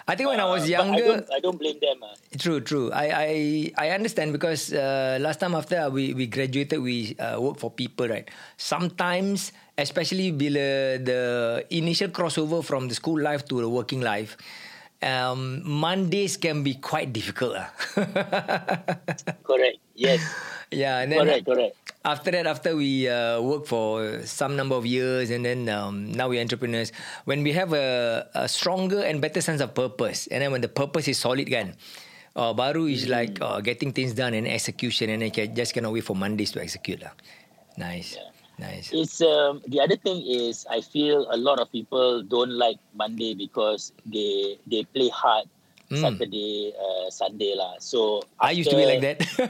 I 0.07 0.15
think 0.15 0.31
when 0.31 0.39
I 0.39 0.47
was 0.47 0.63
Uh, 0.63 0.71
but 0.71 0.71
I 0.71 0.79
younger, 0.79 1.05
don't, 1.19 1.27
I 1.35 1.41
don't 1.41 1.59
blame 1.59 1.79
them. 1.83 1.99
Uh. 2.03 2.15
True, 2.39 2.61
true. 2.63 2.93
I 2.95 3.07
I 3.11 3.31
I 3.75 3.87
understand 3.91 4.31
because 4.31 4.71
uh, 4.71 5.19
last 5.21 5.43
time 5.43 5.55
after 5.59 5.91
we 5.91 6.15
we 6.15 6.31
graduated, 6.31 6.79
we 6.79 7.19
uh, 7.19 7.43
work 7.43 7.59
for 7.59 7.71
people, 7.75 8.07
right? 8.07 8.31
Sometimes, 8.55 9.51
especially 9.75 10.31
bila 10.31 11.03
the 11.03 11.23
initial 11.75 12.09
crossover 12.15 12.63
from 12.63 12.87
the 12.87 12.95
school 12.95 13.19
life 13.19 13.51
to 13.51 13.59
the 13.59 13.67
working 13.69 13.99
life, 13.99 14.39
um, 15.03 15.67
Mondays 15.67 16.39
can 16.39 16.63
be 16.63 16.79
quite 16.79 17.11
difficult. 17.11 17.59
lah. 17.59 17.69
Correct. 19.49 19.79
Yes. 19.99 20.23
Yeah, 20.71 20.99
and 21.01 21.13
then 21.13 21.27
correct. 21.27 21.47
Correct. 21.47 21.75
after 22.05 22.31
that, 22.31 22.47
after 22.47 22.77
we 22.77 23.09
uh, 23.09 23.41
work 23.41 23.67
for 23.67 24.23
some 24.25 24.57
number 24.57 24.75
of 24.75 24.87
years, 24.87 25.31
and 25.31 25.45
then 25.45 25.69
um, 25.69 26.13
now 26.13 26.29
we're 26.29 26.41
entrepreneurs, 26.41 26.93
when 27.25 27.43
we 27.43 27.53
have 27.53 27.73
a, 27.73 28.27
a 28.35 28.49
stronger 28.49 29.01
and 29.03 29.21
better 29.21 29.41
sense 29.41 29.61
of 29.61 29.75
purpose, 29.75 30.27
and 30.29 30.43
then 30.43 30.53
when 30.53 30.61
the 30.61 30.69
purpose 30.71 31.09
is 31.09 31.19
solid, 31.19 31.47
kan, 31.51 31.75
uh, 32.37 32.53
baru 32.53 32.87
is 32.87 33.09
like 33.09 33.41
uh, 33.41 33.61
getting 33.61 33.93
things 33.93 34.15
done 34.15 34.35
and 34.35 34.47
execution, 34.47 35.11
and 35.11 35.23
then 35.23 35.31
can, 35.31 35.55
just 35.55 35.75
cannot 35.75 35.93
wait 35.93 36.05
for 36.05 36.15
Mondays 36.17 36.53
to 36.53 36.61
execute 36.63 37.03
lah. 37.03 37.11
Nice, 37.77 38.17
Yeah. 38.17 38.31
nice. 38.59 38.89
It's 38.93 39.21
um, 39.21 39.61
the 39.69 39.81
other 39.81 39.97
thing 39.97 40.23
is 40.25 40.65
I 40.71 40.81
feel 40.81 41.27
a 41.31 41.37
lot 41.37 41.61
of 41.61 41.71
people 41.71 42.23
don't 42.23 42.53
like 42.57 42.79
Monday 42.95 43.35
because 43.35 43.93
they 44.07 44.57
they 44.67 44.85
play 44.95 45.09
hard 45.13 45.45
Mm. 45.87 46.03
Saturday, 46.03 46.75
uh, 46.75 47.07
Sunday 47.09 47.55
lah. 47.55 47.79
So 47.79 48.23
I 48.39 48.51
used 48.51 48.71
to 48.71 48.77
be 48.77 48.87
like 48.87 49.03
that. 49.07 49.23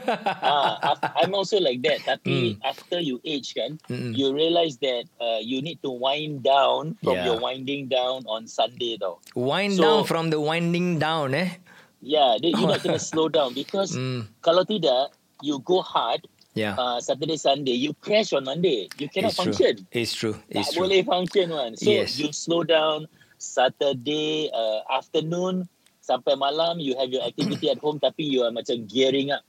af- 0.85 1.01
I'm 1.17 1.33
also 1.33 1.57
like 1.57 1.81
that. 1.81 2.05
Tapi 2.05 2.57
Mm. 2.57 2.61
after 2.61 2.99
you 3.01 3.17
age 3.25 3.57
kan, 3.57 3.81
Mm-mm. 3.89 4.13
you 4.13 4.29
realize 4.31 4.77
that 4.85 5.09
uh, 5.17 5.41
you 5.41 5.61
need 5.61 5.81
to 5.81 5.89
wind 5.89 6.45
down 6.45 6.93
from 7.01 7.17
Yeah. 7.17 7.25
your 7.33 7.37
winding 7.41 7.89
down 7.89 8.21
on 8.29 8.45
Sunday 8.45 8.97
though. 9.01 9.17
Wind 9.33 9.77
So- 9.77 9.83
down 9.83 9.99
from 10.05 10.29
the 10.29 10.37
winding 10.37 11.01
down, 11.01 11.33
eh? 11.33 11.57
Yeah, 11.97 12.37
then 12.37 12.53
you 12.53 12.69
not 12.69 12.85
gonna 12.85 13.01
slow 13.01 13.25
down 13.27 13.57
because 13.57 13.97
Mm. 13.97 14.29
kalau 14.45 14.61
tidak, 14.61 15.13
you 15.41 15.57
go 15.65 15.81
hard 15.81 16.21
Yeah, 16.57 16.73
uh, 16.73 16.97
Saturday, 16.97 17.37
Sunday, 17.37 17.77
you 17.77 17.93
crash 18.01 18.33
on 18.33 18.49
Monday. 18.49 18.89
You 18.97 19.05
cannot 19.13 19.29
it's 19.33 19.37
true. 19.37 19.53
function. 19.53 19.73
It's 19.93 20.13
true. 20.13 20.35
It's 20.49 20.73
tak 20.73 20.73
true. 20.73 20.89
boleh 20.89 21.05
function 21.05 21.53
one. 21.53 21.77
So 21.77 21.85
Yes. 21.85 22.17
you 22.17 22.33
slow 22.33 22.65
down 22.65 23.05
Saturday 23.37 24.49
uh, 24.49 24.81
afternoon 24.89 25.69
sampai 26.07 26.39
malam 26.39 26.79
you 26.79 26.95
have 26.95 27.11
your 27.11 27.19
activity 27.21 27.67
at 27.67 27.83
home 27.83 27.99
tapi 27.99 28.23
you 28.23 28.47
are 28.47 28.53
macam 28.55 28.87
gearing 28.87 29.35
up. 29.35 29.43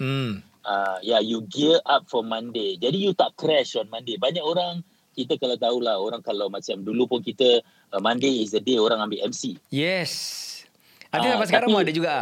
Mm. 0.00 0.40
Uh, 0.64 0.96
yeah, 1.04 1.20
you 1.20 1.44
gear 1.48 1.76
up 1.84 2.08
for 2.08 2.24
Monday. 2.24 2.80
Jadi 2.80 2.96
you 2.96 3.12
tak 3.12 3.36
crash 3.36 3.76
on 3.76 3.92
Monday. 3.92 4.16
Banyak 4.16 4.40
orang 4.40 4.80
kita 5.12 5.36
kalau 5.36 5.56
tahulah 5.56 6.00
orang 6.00 6.24
kalau 6.24 6.48
macam 6.48 6.80
dulu 6.80 7.04
pun 7.04 7.20
kita 7.20 7.60
uh, 7.92 8.00
Monday 8.00 8.40
is 8.40 8.56
the 8.56 8.60
day 8.60 8.80
orang 8.80 9.04
ambil 9.04 9.20
MC. 9.28 9.60
Yes. 9.68 10.44
Think 11.08 11.24
Ah, 11.24 11.40
sampai 11.40 11.48
sekarang 11.48 11.68
tapi- 11.72 11.76
pun 11.76 11.84
ada 11.88 11.94
juga. 11.96 12.14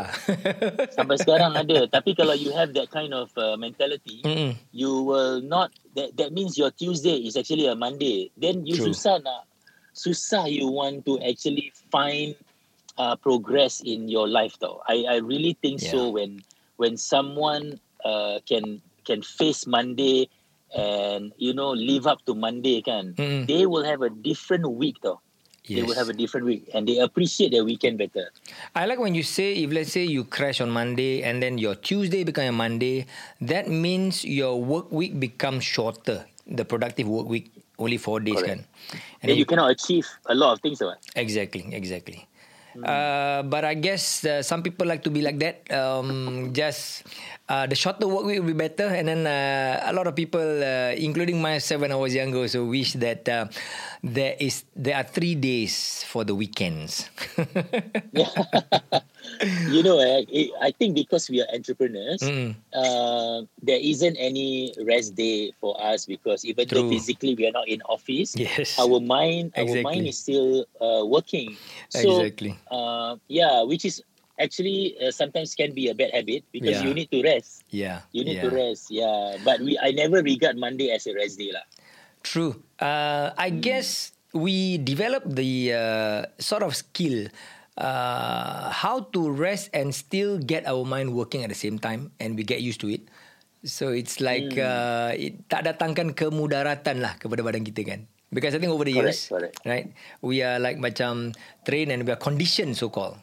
Sampai 0.96 1.16
sekarang 1.18 1.53
ada. 1.59 1.79
Tapi 1.90 2.14
kalau 2.14 2.38
you 2.38 2.55
have 2.55 2.70
that 2.79 2.87
kind 2.87 3.11
of 3.11 3.35
uh, 3.35 3.59
mentality, 3.59 4.22
Mm-mm. 4.22 4.55
you 4.70 5.03
will 5.03 5.42
not 5.42 5.75
that 5.99 6.14
that 6.14 6.31
means 6.31 6.55
your 6.55 6.70
Tuesday 6.70 7.18
is 7.18 7.35
actually 7.35 7.66
a 7.66 7.75
Monday. 7.75 8.31
Then 8.38 8.62
you 8.62 8.79
True. 8.79 8.94
susah 8.94 9.18
nak 9.27 9.51
susah 9.90 10.46
you 10.46 10.70
want 10.70 11.03
to 11.03 11.18
actually 11.18 11.75
find 11.90 12.38
uh, 12.98 13.16
progress 13.16 13.80
in 13.80 14.09
your 14.09 14.28
life 14.28 14.56
though 14.61 14.82
I 14.88 15.04
I 15.09 15.16
really 15.18 15.56
think 15.61 15.80
so 15.80 16.11
when 16.11 16.40
when 16.76 16.96
someone 16.96 17.80
uh, 18.04 18.40
can 18.48 18.80
can 19.04 19.22
face 19.22 19.66
Monday 19.66 20.28
and 20.74 21.32
you 21.37 21.54
know 21.54 21.70
live 21.70 22.06
up 22.06 22.24
to 22.26 22.35
Monday 22.35 22.82
kan. 22.82 23.14
Mm-mm. 23.14 23.46
They 23.46 23.66
will 23.66 23.85
have 23.85 24.02
a 24.02 24.11
different 24.11 24.66
week 24.66 24.98
tau. 25.02 25.22
They 25.66 25.82
will 25.82 25.98
have 25.98 26.06
a 26.06 26.14
different 26.14 26.46
week 26.46 26.70
and 26.70 26.87
they 26.87 27.02
appreciate 27.02 27.50
their 27.50 27.66
weekend 27.66 27.98
better. 27.98 28.30
I 28.78 28.87
like 28.87 29.02
when 29.02 29.18
you 29.18 29.26
say 29.26 29.66
if 29.66 29.74
let's 29.74 29.90
say 29.90 30.06
you 30.06 30.22
crash 30.22 30.62
on 30.62 30.70
Monday 30.70 31.26
and 31.26 31.42
then 31.42 31.59
your 31.59 31.74
Tuesday 31.74 32.22
become 32.22 32.46
a 32.46 32.54
Monday, 32.54 33.11
that 33.42 33.66
means 33.66 34.22
your 34.22 34.62
work 34.62 34.94
week 34.94 35.18
becomes 35.18 35.66
shorter. 35.66 36.22
The 36.46 36.62
productive 36.62 37.11
work 37.11 37.26
week 37.26 37.50
only 37.82 37.98
four 37.98 38.22
days 38.22 38.38
Correct. 38.38 38.62
kan. 38.62 39.00
And 39.26 39.35
then 39.35 39.37
you 39.42 39.44
cannot 39.44 39.74
achieve 39.74 40.06
a 40.30 40.38
lot 40.38 40.54
of 40.54 40.62
things. 40.62 40.78
Right? 40.78 40.94
Exactly, 41.18 41.66
exactly. 41.74 42.30
Uh, 42.85 43.43
but 43.45 43.65
I 43.65 43.75
guess 43.75 44.25
uh, 44.25 44.43
some 44.43 44.62
people 44.62 44.87
like 44.87 45.03
to 45.05 45.11
be 45.11 45.23
like 45.23 45.39
that. 45.41 45.65
Um, 45.73 46.51
just 46.53 47.05
uh, 47.49 47.67
the 47.67 47.75
shorter 47.75 48.07
work 48.09 48.25
week 48.25 48.41
will 48.41 48.53
be 48.53 48.59
better, 48.59 48.87
and 48.89 49.09
then 49.09 49.23
uh, 49.27 49.89
a 49.89 49.93
lot 49.93 50.07
of 50.07 50.15
people, 50.15 50.43
uh, 50.43 50.93
including 50.97 51.41
myself 51.41 51.81
when 51.81 51.93
I 51.93 51.97
was 51.97 52.15
younger, 52.15 52.39
also 52.45 52.65
wish 52.65 52.93
that 53.01 53.29
uh, 53.29 53.47
there 54.03 54.37
is 54.39 54.65
there 54.75 54.97
are 54.97 55.07
three 55.07 55.35
days 55.35 56.05
for 56.05 56.25
the 56.25 56.35
weekends. 56.35 57.09
you 59.71 59.83
know, 59.83 59.99
eh, 59.99 60.49
I 60.61 60.71
think 60.71 60.95
because 60.95 61.29
we 61.31 61.41
are 61.43 61.49
entrepreneurs, 61.53 62.23
Mm. 62.23 62.55
uh, 62.75 63.45
there 63.62 63.81
isn't 63.81 64.17
any 64.17 64.73
rest 64.85 65.15
day 65.15 65.53
for 65.61 65.77
us 65.81 66.07
because 66.07 66.45
even 66.45 66.67
though 66.69 66.89
physically 66.89 67.35
we 67.35 67.47
are 67.47 67.55
not 67.55 67.69
in 67.69 67.83
office, 67.87 68.35
yes. 68.37 68.79
our 68.79 69.01
mind, 69.01 69.53
our 69.57 69.83
mind 69.83 70.07
is 70.07 70.19
still 70.19 70.65
uh, 70.81 71.05
working. 71.05 71.57
So, 71.91 72.21
exactly. 72.23 72.57
uh, 72.71 73.17
yeah, 73.29 73.62
which 73.62 73.85
is 73.85 74.03
actually 74.41 74.97
uh, 75.01 75.11
sometimes 75.11 75.55
can 75.55 75.73
be 75.73 75.89
a 75.89 75.95
bad 75.97 76.12
habit 76.12 76.45
because 76.53 76.81
Yeah. 76.81 76.85
you 76.85 76.93
need 76.93 77.11
to 77.11 77.23
rest. 77.25 77.65
Yeah. 77.71 78.05
You 78.12 78.25
need 78.25 78.41
yeah. 78.41 78.49
to 78.49 78.51
rest. 78.53 78.91
Yeah, 78.93 79.41
but 79.45 79.61
we 79.61 79.79
I 79.81 79.93
never 79.93 80.21
regard 80.23 80.57
Monday 80.61 80.93
as 80.93 81.07
a 81.09 81.15
rest 81.17 81.41
day 81.41 81.53
lah. 81.53 81.65
True. 82.21 82.61
Uh, 82.77 83.33
I 83.39 83.49
guess 83.49 84.12
we 84.37 84.77
develop 84.77 85.25
the 85.25 85.73
uh, 85.73 86.21
sort 86.37 86.61
of 86.62 86.77
skill 86.77 87.33
uh, 87.77 88.73
how 88.73 89.09
to 89.12 89.31
rest 89.31 89.71
and 89.73 89.93
still 89.95 90.37
get 90.41 90.67
our 90.67 90.85
mind 90.85 91.12
working 91.12 91.45
at 91.45 91.51
the 91.53 91.59
same 91.59 91.79
time, 91.79 92.12
and 92.21 92.37
we 92.37 92.43
get 92.43 92.61
used 92.61 92.81
to 92.83 92.89
it. 92.89 93.07
So 93.67 93.91
it's 93.91 94.21
like 94.21 94.55
uh, 94.59 95.17
it 95.17 95.49
tak 95.49 95.67
datangkan 95.67 96.12
kemudaratan 96.15 97.03
lah 97.03 97.17
kepada 97.19 97.41
badan 97.43 97.65
kita 97.67 97.83
kan. 97.83 98.01
Because 98.31 98.55
I 98.55 98.59
think 98.59 98.75
over 98.75 98.83
the 98.83 98.93
Correct, 98.93 99.17
years, 99.17 99.31
correct. 99.31 99.55
right, 99.62 99.87
we 100.19 100.43
are 100.43 100.59
like 100.59 100.83
macam 100.83 101.31
trained 101.62 101.95
and 101.95 102.03
we 102.03 102.11
are 102.11 102.19
conditioned, 102.19 102.75
so 102.75 102.91
called, 102.91 103.15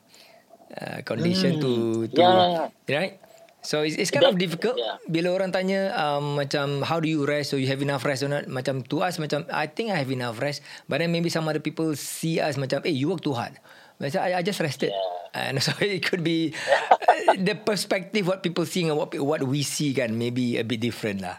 uh, 0.80 1.04
conditioned 1.04 1.60
to, 1.60 2.08
to 2.08 2.18
Yeah. 2.18 2.72
right. 2.88 3.20
So 3.63 3.84
it's, 3.88 3.96
it's 3.96 4.12
kind 4.12 4.28
of 4.28 4.36
That- 4.36 4.44
difficult 4.44 4.76
yeah. 4.76 5.00
bila 5.08 5.39
orang 5.39 5.56
tanya 5.56 5.96
um, 5.96 6.36
macam 6.36 6.84
how 6.84 7.00
do 7.00 7.08
you 7.08 7.24
rest 7.24 7.52
so 7.52 7.56
you 7.56 7.72
have 7.72 7.80
enough 7.80 8.04
rest 8.04 8.20
or 8.20 8.28
not 8.28 8.44
macam 8.52 8.84
to 8.92 9.00
us 9.00 9.16
macam 9.24 9.48
I 9.48 9.72
think 9.72 9.88
I 9.88 10.04
have 10.04 10.12
enough 10.12 10.44
rest 10.44 10.60
but 10.92 11.00
then 11.00 11.16
maybe 11.16 11.32
some 11.32 11.48
other 11.48 11.63
people 11.63 11.96
see 11.96 12.44
us 12.44 12.60
macam 12.60 12.84
eh 12.84 12.92
you 12.92 13.08
work 13.08 13.24
too 13.24 13.32
hard 13.32 13.56
I, 14.01 14.39
I 14.39 14.41
just 14.41 14.60
rested 14.60 14.91
and 15.34 15.62
so 15.62 15.71
it 15.82 16.06
could 16.06 16.23
be 16.23 16.53
uh, 16.53 17.34
the 17.38 17.56
perspective 17.56 18.27
what 18.27 18.43
people 18.43 18.65
seeing 18.65 18.89
and 18.89 18.97
what 18.97 19.13
what 19.19 19.41
we 19.43 19.63
see 19.63 19.93
kan 19.93 20.17
maybe 20.17 20.58
a 20.58 20.63
bit 20.65 20.79
different 20.82 21.21
lah 21.21 21.38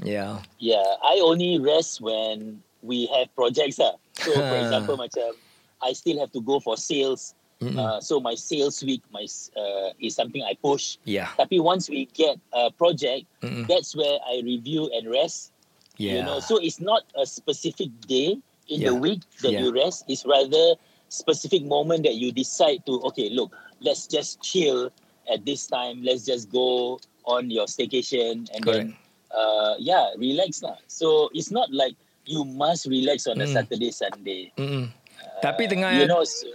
yeah 0.00 0.40
Yeah, 0.60 0.84
I 1.04 1.20
only 1.20 1.58
rest 1.60 2.00
when 2.00 2.60
we 2.80 3.04
have 3.12 3.28
projects 3.36 3.76
lah. 3.76 4.00
So 4.16 4.32
for 4.32 4.56
example, 4.56 4.96
macam 4.96 5.36
I 5.84 5.92
still 5.92 6.16
have 6.20 6.32
to 6.32 6.40
go 6.40 6.60
for 6.60 6.76
sales. 6.80 7.36
Uh, 7.60 8.00
so 8.00 8.16
my 8.24 8.32
sales 8.32 8.80
week, 8.80 9.04
my 9.12 9.28
uh, 9.52 9.92
is 10.00 10.16
something 10.16 10.40
I 10.40 10.56
push. 10.56 10.96
yeah 11.04 11.28
Tapi 11.36 11.60
once 11.60 11.92
we 11.92 12.08
get 12.16 12.40
a 12.56 12.72
project, 12.72 13.28
Mm-mm. 13.44 13.68
that's 13.68 13.92
where 13.92 14.16
I 14.24 14.40
review 14.40 14.88
and 14.96 15.12
rest. 15.12 15.52
yeah 16.00 16.16
You 16.16 16.22
know, 16.24 16.40
so 16.40 16.56
it's 16.56 16.80
not 16.80 17.04
a 17.20 17.28
specific 17.28 17.92
day 18.08 18.40
in 18.72 18.80
the 18.80 18.96
week 18.96 19.20
that 19.44 19.52
Yeah. 19.52 19.68
you 19.68 19.76
rest. 19.76 20.08
It's 20.08 20.24
rather 20.24 20.80
specific 21.10 21.66
moment 21.66 22.06
that 22.06 22.16
you 22.16 22.32
decide 22.32 22.86
to. 22.86 23.02
Okay, 23.12 23.28
look, 23.28 23.52
let's 23.82 24.06
just 24.06 24.40
chill 24.40 24.88
at 25.26 25.44
this 25.44 25.66
time. 25.66 26.00
Let's 26.00 26.24
just 26.24 26.48
go 26.48 26.96
on 27.26 27.50
your 27.50 27.66
staycation 27.66 28.48
and 28.54 28.62
then 28.64 28.96
uh, 29.34 29.74
yeah, 29.76 30.14
relax 30.16 30.62
lah. 30.62 30.78
So 30.86 31.28
it's 31.34 31.50
not 31.50 31.68
like 31.74 31.98
you 32.24 32.46
must 32.46 32.86
relax 32.86 33.26
on 33.26 33.42
a 33.42 33.46
Mm. 33.46 33.52
Saturday, 33.52 33.90
Sunday. 33.92 34.42
Mm-mm. 34.56 34.88
tapi 35.40 35.68
tengah 35.68 35.92
You 35.96 36.08
know, 36.08 36.24
so, 36.24 36.48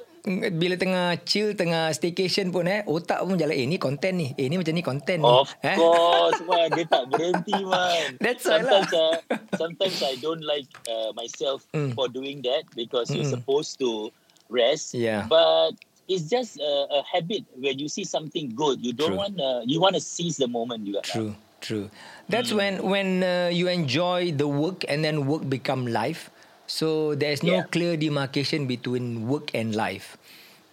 bila 0.58 0.74
tengah 0.74 1.22
chill 1.22 1.54
tengah 1.54 1.94
staycation 1.94 2.50
pun 2.50 2.66
eh 2.66 2.82
otak 2.90 3.22
pun 3.22 3.38
jalan 3.38 3.54
eh 3.54 3.66
ni 3.70 3.78
konten 3.78 4.18
ni 4.18 4.34
eh 4.34 4.50
ni 4.50 4.58
macam 4.58 4.74
ni 4.74 4.82
konten 4.82 5.22
ni 5.22 5.30
of 5.30 5.54
eh? 5.62 5.78
course, 5.78 6.42
man, 6.50 6.74
dia 6.74 6.86
tak 6.90 7.06
berhenti, 7.10 7.62
man. 7.62 8.18
That's 8.18 8.42
why 8.46 8.62
lah. 8.62 8.82
uh, 8.90 9.18
sometimes 9.54 10.02
I 10.02 10.18
don't 10.18 10.42
like 10.42 10.66
uh, 10.90 11.14
myself 11.14 11.62
Mm. 11.78 11.94
for 11.94 12.10
doing 12.10 12.42
that 12.46 12.66
because 12.74 13.14
you're 13.14 13.26
Mm. 13.26 13.38
supposed 13.38 13.78
to 13.82 14.10
rest. 14.50 14.94
Yeah. 14.94 15.26
But 15.28 15.74
it's 16.08 16.30
just 16.30 16.60
a, 16.60 16.88
a 16.92 17.04
habit 17.12 17.46
when 17.56 17.80
you 17.80 17.88
see 17.90 18.04
something 18.04 18.54
good, 18.56 18.84
you 18.84 18.94
don't 18.94 19.16
want 19.16 19.38
to, 19.38 19.64
you 19.66 19.80
want 19.82 19.96
to 19.96 20.02
seize 20.02 20.38
the 20.38 20.48
moment 20.48 20.86
you 20.88 20.98
are. 20.98 21.02
True, 21.04 21.36
true. 21.62 21.90
That's 22.30 22.52
when 22.54 22.82
when 22.84 23.24
uh, 23.24 23.50
you 23.52 23.68
enjoy 23.68 24.32
the 24.32 24.48
work 24.48 24.86
and 24.88 25.04
then 25.04 25.26
work 25.26 25.48
become 25.50 25.88
life. 25.88 26.30
So 26.68 27.14
there's 27.14 27.44
no 27.44 27.62
Yeah. 27.62 27.70
clear 27.70 27.98
demarcation 27.98 28.66
between 28.66 29.28
work 29.28 29.54
and 29.54 29.76
life. 29.76 30.18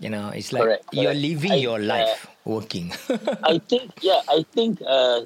You 0.00 0.08
know, 0.10 0.30
it's 0.30 0.52
like 0.52 0.64
Correct, 0.64 0.84
you're 0.92 1.12
correct. 1.12 1.20
living 1.20 1.52
I- 1.52 1.62
your 1.64 1.78
uh, 1.78 1.84
life 1.94 2.26
working. 2.44 2.92
I 3.44 3.58
think, 3.58 3.92
yeah, 4.00 4.20
I 4.28 4.44
think 4.52 4.80
uh, 4.86 5.22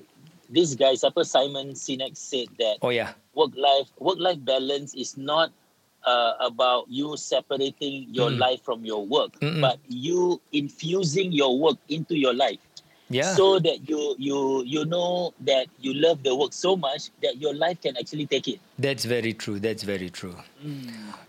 this 0.51 0.75
guy, 0.75 0.95
Supper 0.95 1.25
Simon 1.25 1.73
Sinek 1.75 2.17
said 2.17 2.49
that 2.59 2.79
oh 2.83 2.91
yeah, 2.91 3.13
work 3.35 3.53
life 3.57 3.89
work 3.99 4.19
life 4.19 4.39
balance 4.45 4.95
is 4.95 5.17
not 5.17 5.51
uh, 6.07 6.33
about 6.41 6.87
you 6.89 7.17
separating 7.19 8.07
your 8.11 8.31
Mm. 8.31 8.39
life 8.39 8.61
from 8.63 8.85
your 8.87 9.05
work, 9.05 9.35
Mm-mm. 9.43 9.61
but 9.61 9.79
you 9.91 10.41
infusing 10.53 11.33
your 11.33 11.59
work 11.59 11.77
into 11.89 12.17
your 12.17 12.33
life. 12.35 12.59
Yeah. 13.07 13.39
so 13.39 13.63
that 13.63 13.87
you 13.87 14.19
you 14.19 14.67
you 14.67 14.83
know 14.83 15.31
that 15.47 15.71
you 15.79 15.95
love 15.95 16.27
the 16.27 16.35
work 16.35 16.51
so 16.51 16.75
much 16.75 17.15
that 17.23 17.39
your 17.39 17.55
life 17.55 17.79
can 17.79 17.95
actually 17.95 18.27
take 18.27 18.51
it. 18.51 18.59
That's 18.83 19.07
very 19.07 19.31
true. 19.31 19.63
That's 19.63 19.87
very 19.87 20.11
true. 20.11 20.35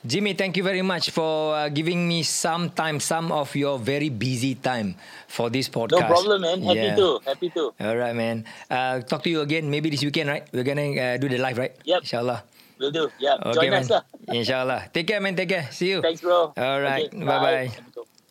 Jimmy, 0.02 0.34
thank 0.34 0.58
you 0.58 0.64
very 0.66 0.82
much 0.82 1.14
for 1.14 1.54
uh, 1.54 1.70
giving 1.70 2.08
me 2.10 2.24
some 2.26 2.74
time, 2.74 2.98
some 3.00 3.30
of 3.32 3.54
your 3.54 3.78
very 3.78 4.10
busy 4.10 4.56
time 4.58 4.96
for 5.30 5.54
this 5.54 5.70
podcast. 5.70 6.02
No 6.02 6.10
problem, 6.10 6.42
man. 6.42 6.66
Happy 6.66 6.82
Yeah. 6.82 6.96
to, 6.98 7.08
happy 7.30 7.50
to. 7.54 7.70
All 7.78 7.94
right, 7.98 8.16
man. 8.18 8.46
Uh, 8.74 9.06
talk 9.06 9.22
to 9.24 9.30
you 9.30 9.42
again 9.46 9.70
maybe 9.70 9.94
this 9.94 10.02
weekend, 10.02 10.34
right? 10.34 10.50
We're 10.50 10.66
gonna 10.66 10.90
uh, 10.98 11.18
do 11.22 11.30
the 11.30 11.38
live, 11.38 11.62
right? 11.62 11.78
Yep. 11.86 12.02
Inshallah. 12.10 12.42
Will 12.78 12.94
do. 12.94 13.10
Yeah, 13.18 13.42
Okay, 13.42 13.54
join 13.58 13.70
man. 13.74 13.82
us 13.82 13.90
lah. 13.90 14.04
Inshallah. 14.30 14.82
Take 14.94 15.08
care, 15.10 15.22
man. 15.22 15.34
Take 15.34 15.50
care. 15.50 15.66
See 15.74 15.90
you. 15.90 16.00
Thanks, 16.02 16.22
bro. 16.22 16.54
All 16.54 16.80
right. 16.82 17.10
Okay, 17.10 17.18
Bye-bye. 17.26 17.68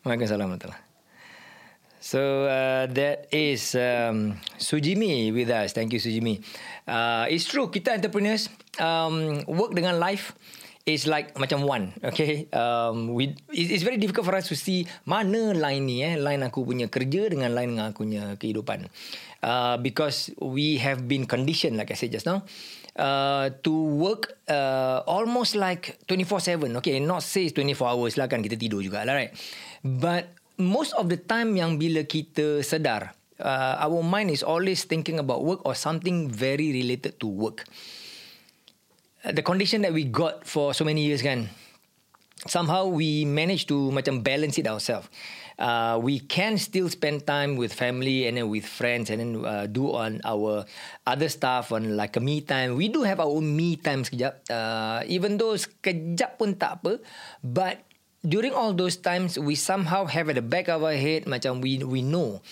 Waalaikumsalam 0.07 0.47
warahmatullahi. 0.47 0.83
So 1.99 2.47
uh, 2.47 2.87
that 2.95 3.27
is 3.35 3.75
um, 3.75 4.39
Sujimi 4.63 5.35
with 5.35 5.51
us. 5.51 5.75
Thank 5.75 5.91
you, 5.91 5.99
Sujimi. 5.99 6.39
Uh, 6.87 7.27
it's 7.27 7.51
true, 7.51 7.67
kita 7.67 7.99
entrepreneurs 7.99 8.47
um, 8.79 9.43
work 9.51 9.75
dengan 9.75 9.99
life 9.99 10.31
is 10.87 11.11
like 11.11 11.35
macam 11.35 11.67
one. 11.67 11.91
Okay, 12.07 12.47
um, 12.55 13.11
we 13.11 13.35
it- 13.51 13.75
it's 13.75 13.83
very 13.83 13.99
difficult 13.99 14.23
for 14.23 14.39
us 14.39 14.47
to 14.47 14.55
see 14.55 14.87
mana 15.03 15.51
line 15.51 15.83
ni 15.83 16.07
eh, 16.07 16.15
line 16.15 16.47
aku 16.47 16.63
punya 16.63 16.87
kerja 16.87 17.27
dengan 17.27 17.51
line 17.51 17.75
dengan 17.75 17.91
aku 17.91 18.07
punya 18.07 18.39
kehidupan. 18.39 18.87
Uh, 19.43 19.75
because 19.83 20.31
we 20.39 20.79
have 20.79 21.11
been 21.11 21.27
conditioned, 21.27 21.75
like 21.75 21.91
I 21.91 21.99
said 21.99 22.15
just 22.15 22.23
now, 22.23 22.47
uh, 22.97 23.53
to 23.63 23.73
work 23.73 24.41
uh, 24.49 25.05
almost 25.07 25.55
like 25.55 26.01
24/7. 26.09 26.77
Okay, 26.81 26.99
not 26.99 27.23
say 27.23 27.47
it's 27.49 27.55
24 27.55 27.93
hours 27.93 28.17
lah 28.17 28.27
kan 28.27 28.41
kita 28.41 28.57
tidur 28.57 28.81
juga 28.81 29.05
lah, 29.05 29.15
right? 29.15 29.33
But 29.85 30.33
most 30.57 30.97
of 30.97 31.13
the 31.13 31.21
time 31.21 31.55
yang 31.55 31.77
bila 31.77 32.09
kita 32.09 32.65
sedar, 32.65 33.13
uh, 33.41 33.75
our 33.81 34.01
mind 34.01 34.33
is 34.33 34.41
always 34.41 34.89
thinking 34.89 35.21
about 35.21 35.45
work 35.45 35.61
or 35.69 35.77
something 35.77 36.33
very 36.33 36.73
related 36.73 37.21
to 37.21 37.29
work. 37.29 37.69
Uh, 39.25 39.33
the 39.33 39.45
condition 39.45 39.85
that 39.85 39.93
we 39.93 40.09
got 40.09 40.49
for 40.49 40.73
so 40.73 40.83
many 40.85 41.05
years 41.05 41.21
kan, 41.21 41.53
somehow 42.49 42.89
we 42.89 43.25
manage 43.29 43.69
to 43.69 43.93
macam 43.93 44.25
balance 44.25 44.57
it 44.57 44.67
ourselves. 44.67 45.09
Uh, 45.57 45.97
we 45.97 46.21
can 46.21 46.61
still 46.61 46.89
spend 46.89 47.25
time 47.25 47.57
with 47.57 47.73
family 47.73 48.29
and 48.29 48.37
then 48.37 48.53
with 48.53 48.69
friends 48.69 49.09
and 49.09 49.21
then 49.21 49.33
uh, 49.41 49.65
do 49.65 49.89
on 49.97 50.21
our 50.25 50.69
other 51.09 51.29
stuff 51.33 51.73
on 51.73 51.97
like 51.97 52.17
a 52.17 52.21
me 52.21 52.45
time. 52.45 52.77
We 52.77 52.93
do 52.93 53.03
have 53.09 53.21
our 53.21 53.29
own 53.33 53.57
me 53.57 53.77
time 53.81 54.05
sekejap. 54.05 54.53
Uh, 54.53 55.01
even 55.09 55.41
though 55.41 55.57
sekejap 55.57 56.37
pun 56.37 56.61
tak 56.61 56.85
apa. 56.85 57.01
But 57.41 57.81
during 58.21 58.53
all 58.53 58.77
those 58.77 59.01
times, 59.01 59.41
we 59.41 59.57
somehow 59.57 60.05
have 60.05 60.29
at 60.29 60.37
the 60.37 60.45
back 60.45 60.69
of 60.69 60.85
our 60.85 60.97
head 60.99 61.25
macam 61.25 61.65
we 61.65 61.81
we 61.81 62.05
know 62.05 62.45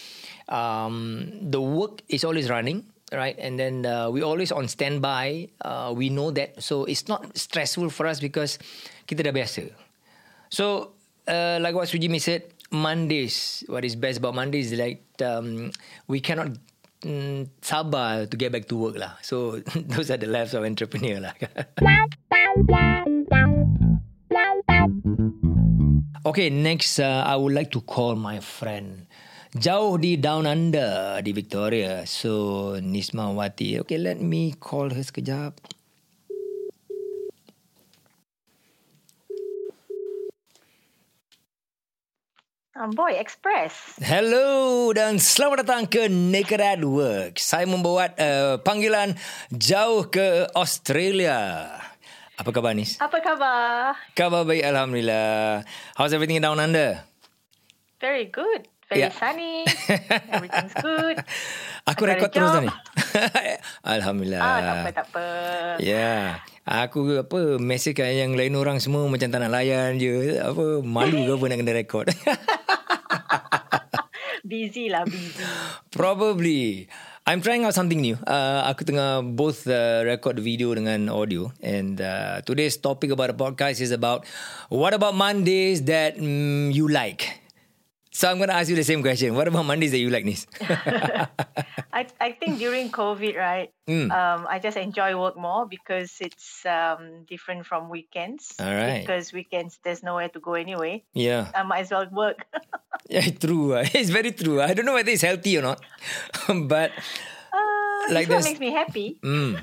um, 0.48 1.28
the 1.44 1.60
work 1.60 2.00
is 2.08 2.24
always 2.24 2.48
running. 2.48 2.88
Right, 3.12 3.36
and 3.38 3.60
then 3.60 3.86
uh, 3.86 4.10
we 4.10 4.26
always 4.26 4.50
on 4.50 4.66
standby. 4.66 5.52
Uh, 5.62 5.94
we 5.94 6.10
know 6.10 6.34
that, 6.34 6.58
so 6.58 6.82
it's 6.82 7.06
not 7.06 7.36
stressful 7.36 7.92
for 7.94 8.10
us 8.10 8.18
because 8.18 8.58
kita 9.06 9.22
dah 9.22 9.30
biasa. 9.30 9.70
So, 10.50 10.96
uh, 11.28 11.62
like 11.62 11.78
what 11.78 11.86
Sujimi 11.86 12.18
said, 12.18 12.50
Mondays, 12.74 13.62
what 13.70 13.84
is 13.84 13.94
best 13.94 14.18
about 14.18 14.34
Mondays 14.34 14.72
is 14.72 14.78
like 14.78 15.06
um, 15.22 15.70
we 16.10 16.20
cannot 16.20 16.58
mm, 17.06 17.48
sabar 17.62 18.28
to 18.28 18.36
get 18.36 18.50
back 18.50 18.66
to 18.68 18.76
work 18.76 18.98
lah. 18.98 19.14
So, 19.22 19.62
those 19.94 20.10
are 20.10 20.18
the 20.18 20.26
lives 20.26 20.54
of 20.54 20.64
entrepreneur 20.66 21.20
lah. 21.22 21.34
okay, 26.26 26.50
next 26.50 26.98
uh, 26.98 27.22
I 27.24 27.36
would 27.36 27.54
like 27.54 27.70
to 27.72 27.80
call 27.80 28.16
my 28.16 28.40
friend. 28.40 29.06
Jauh 29.54 30.02
di 30.02 30.18
Down 30.18 30.50
Under 30.50 31.22
di 31.22 31.30
Victoria. 31.30 32.02
So, 32.10 32.74
Nisma 32.82 33.30
Wati. 33.30 33.78
Okay, 33.86 34.02
let 34.02 34.18
me 34.18 34.58
call 34.58 34.90
her 34.90 35.04
sekejap. 35.06 35.54
Boy, 42.90 43.16
Express. 43.16 43.96
Hello 43.96 44.90
dan 44.92 45.16
selamat 45.16 45.64
datang 45.64 45.88
ke 45.88 46.12
Naked 46.12 46.60
at 46.60 46.82
Work. 46.84 47.40
Saya 47.40 47.64
membuat 47.64 48.12
uh, 48.20 48.60
panggilan 48.60 49.16
jauh 49.48 50.04
ke 50.04 50.44
Australia. 50.52 51.64
Apa 52.34 52.50
khabar 52.50 52.74
Nis? 52.76 52.98
Apa 53.00 53.22
khabar? 53.22 53.94
Khabar 54.12 54.42
baik 54.44 54.66
Alhamdulillah. 54.66 55.64
How's 55.96 56.12
everything 56.12 56.42
down 56.42 56.60
under? 56.60 57.00
Very 58.02 58.28
good. 58.28 58.68
Very 58.92 59.08
Yeah. 59.08 59.14
sunny. 59.16 59.64
Everything's 60.34 60.76
good. 60.76 61.16
Aku 61.88 62.04
rekod 62.04 62.28
terus 62.28 62.52
dah 62.52 62.60
ni. 62.60 62.68
Alhamdulillah. 63.96 64.40
Ah, 64.44 64.58
tak 64.60 64.74
apa, 64.76 64.88
tak 64.92 65.06
apa. 65.08 65.26
Yeah. 65.80 66.36
Aku 66.64 67.20
apa 67.20 67.60
mesej 67.60 67.92
kat 67.92 68.16
yang 68.16 68.32
lain 68.32 68.56
orang 68.56 68.80
semua 68.80 69.04
macam 69.04 69.28
tak 69.28 69.36
nak 69.36 69.52
layan 69.52 70.00
je. 70.00 70.40
Apa 70.40 70.80
malu 70.80 71.28
ke 71.28 71.32
apa 71.36 71.44
nak 71.44 71.58
kena 71.60 71.72
rekod. 71.76 72.06
Busy 74.44 74.92
lah, 74.92 75.08
busy. 75.08 75.40
Probably. 75.88 76.84
I'm 77.24 77.40
trying 77.40 77.64
out 77.64 77.72
something 77.72 77.96
new. 77.96 78.20
Uh, 78.28 78.60
aku 78.68 78.84
tengah 78.84 79.24
both 79.24 79.64
uh, 79.64 80.04
record 80.04 80.36
video 80.36 80.76
dengan 80.76 81.08
audio. 81.08 81.48
And 81.64 81.96
uh, 81.96 82.44
today's 82.44 82.76
topic 82.76 83.08
about 83.08 83.32
the 83.32 83.38
podcast 83.40 83.80
is 83.80 83.88
about 83.88 84.28
what 84.68 84.92
about 84.92 85.16
Mondays 85.16 85.88
that 85.88 86.20
mm, 86.20 86.68
you 86.76 86.92
like? 86.92 87.43
So 88.14 88.30
I'm 88.30 88.38
going 88.38 88.46
to 88.48 88.54
ask 88.54 88.70
you 88.70 88.76
the 88.78 88.86
same 88.86 89.02
question. 89.02 89.34
What 89.34 89.48
about 89.50 89.66
Mondays 89.66 89.90
that 89.90 89.98
you 89.98 90.06
like, 90.08 90.22
Nis? 90.24 90.46
I 91.94 92.06
I 92.22 92.30
think 92.38 92.62
during 92.62 92.90
COVID, 92.94 93.34
right? 93.34 93.74
Mm. 93.90 94.06
Um, 94.14 94.46
I 94.46 94.58
just 94.62 94.78
enjoy 94.78 95.18
work 95.18 95.34
more 95.34 95.66
because 95.66 96.14
it's 96.22 96.62
um 96.62 97.26
different 97.26 97.66
from 97.66 97.90
weekends. 97.90 98.54
All 98.62 98.70
right. 98.70 99.02
Because 99.02 99.34
weekends 99.34 99.78
there's 99.82 100.02
nowhere 100.06 100.30
to 100.30 100.38
go 100.38 100.54
anyway. 100.54 101.02
yeah. 101.12 101.50
I 101.58 101.62
might 101.66 101.82
as 101.86 101.90
well 101.90 102.06
work. 102.14 102.46
Yeah, 103.10 103.26
true. 103.36 103.74
uh, 103.74 103.84
It's 103.98 104.08
very 104.14 104.30
true. 104.32 104.62
I 104.62 104.72
don't 104.72 104.86
know 104.86 104.94
whether 104.94 105.10
it's 105.10 105.26
healthy 105.26 105.58
or 105.58 105.62
not. 105.62 105.82
but 106.48 106.90
uh, 107.52 108.14
Like 108.14 108.30
there's- 108.30 108.46
makes 108.48 108.62
me 108.62 108.70
happy. 108.72 109.18
mm, 109.22 109.58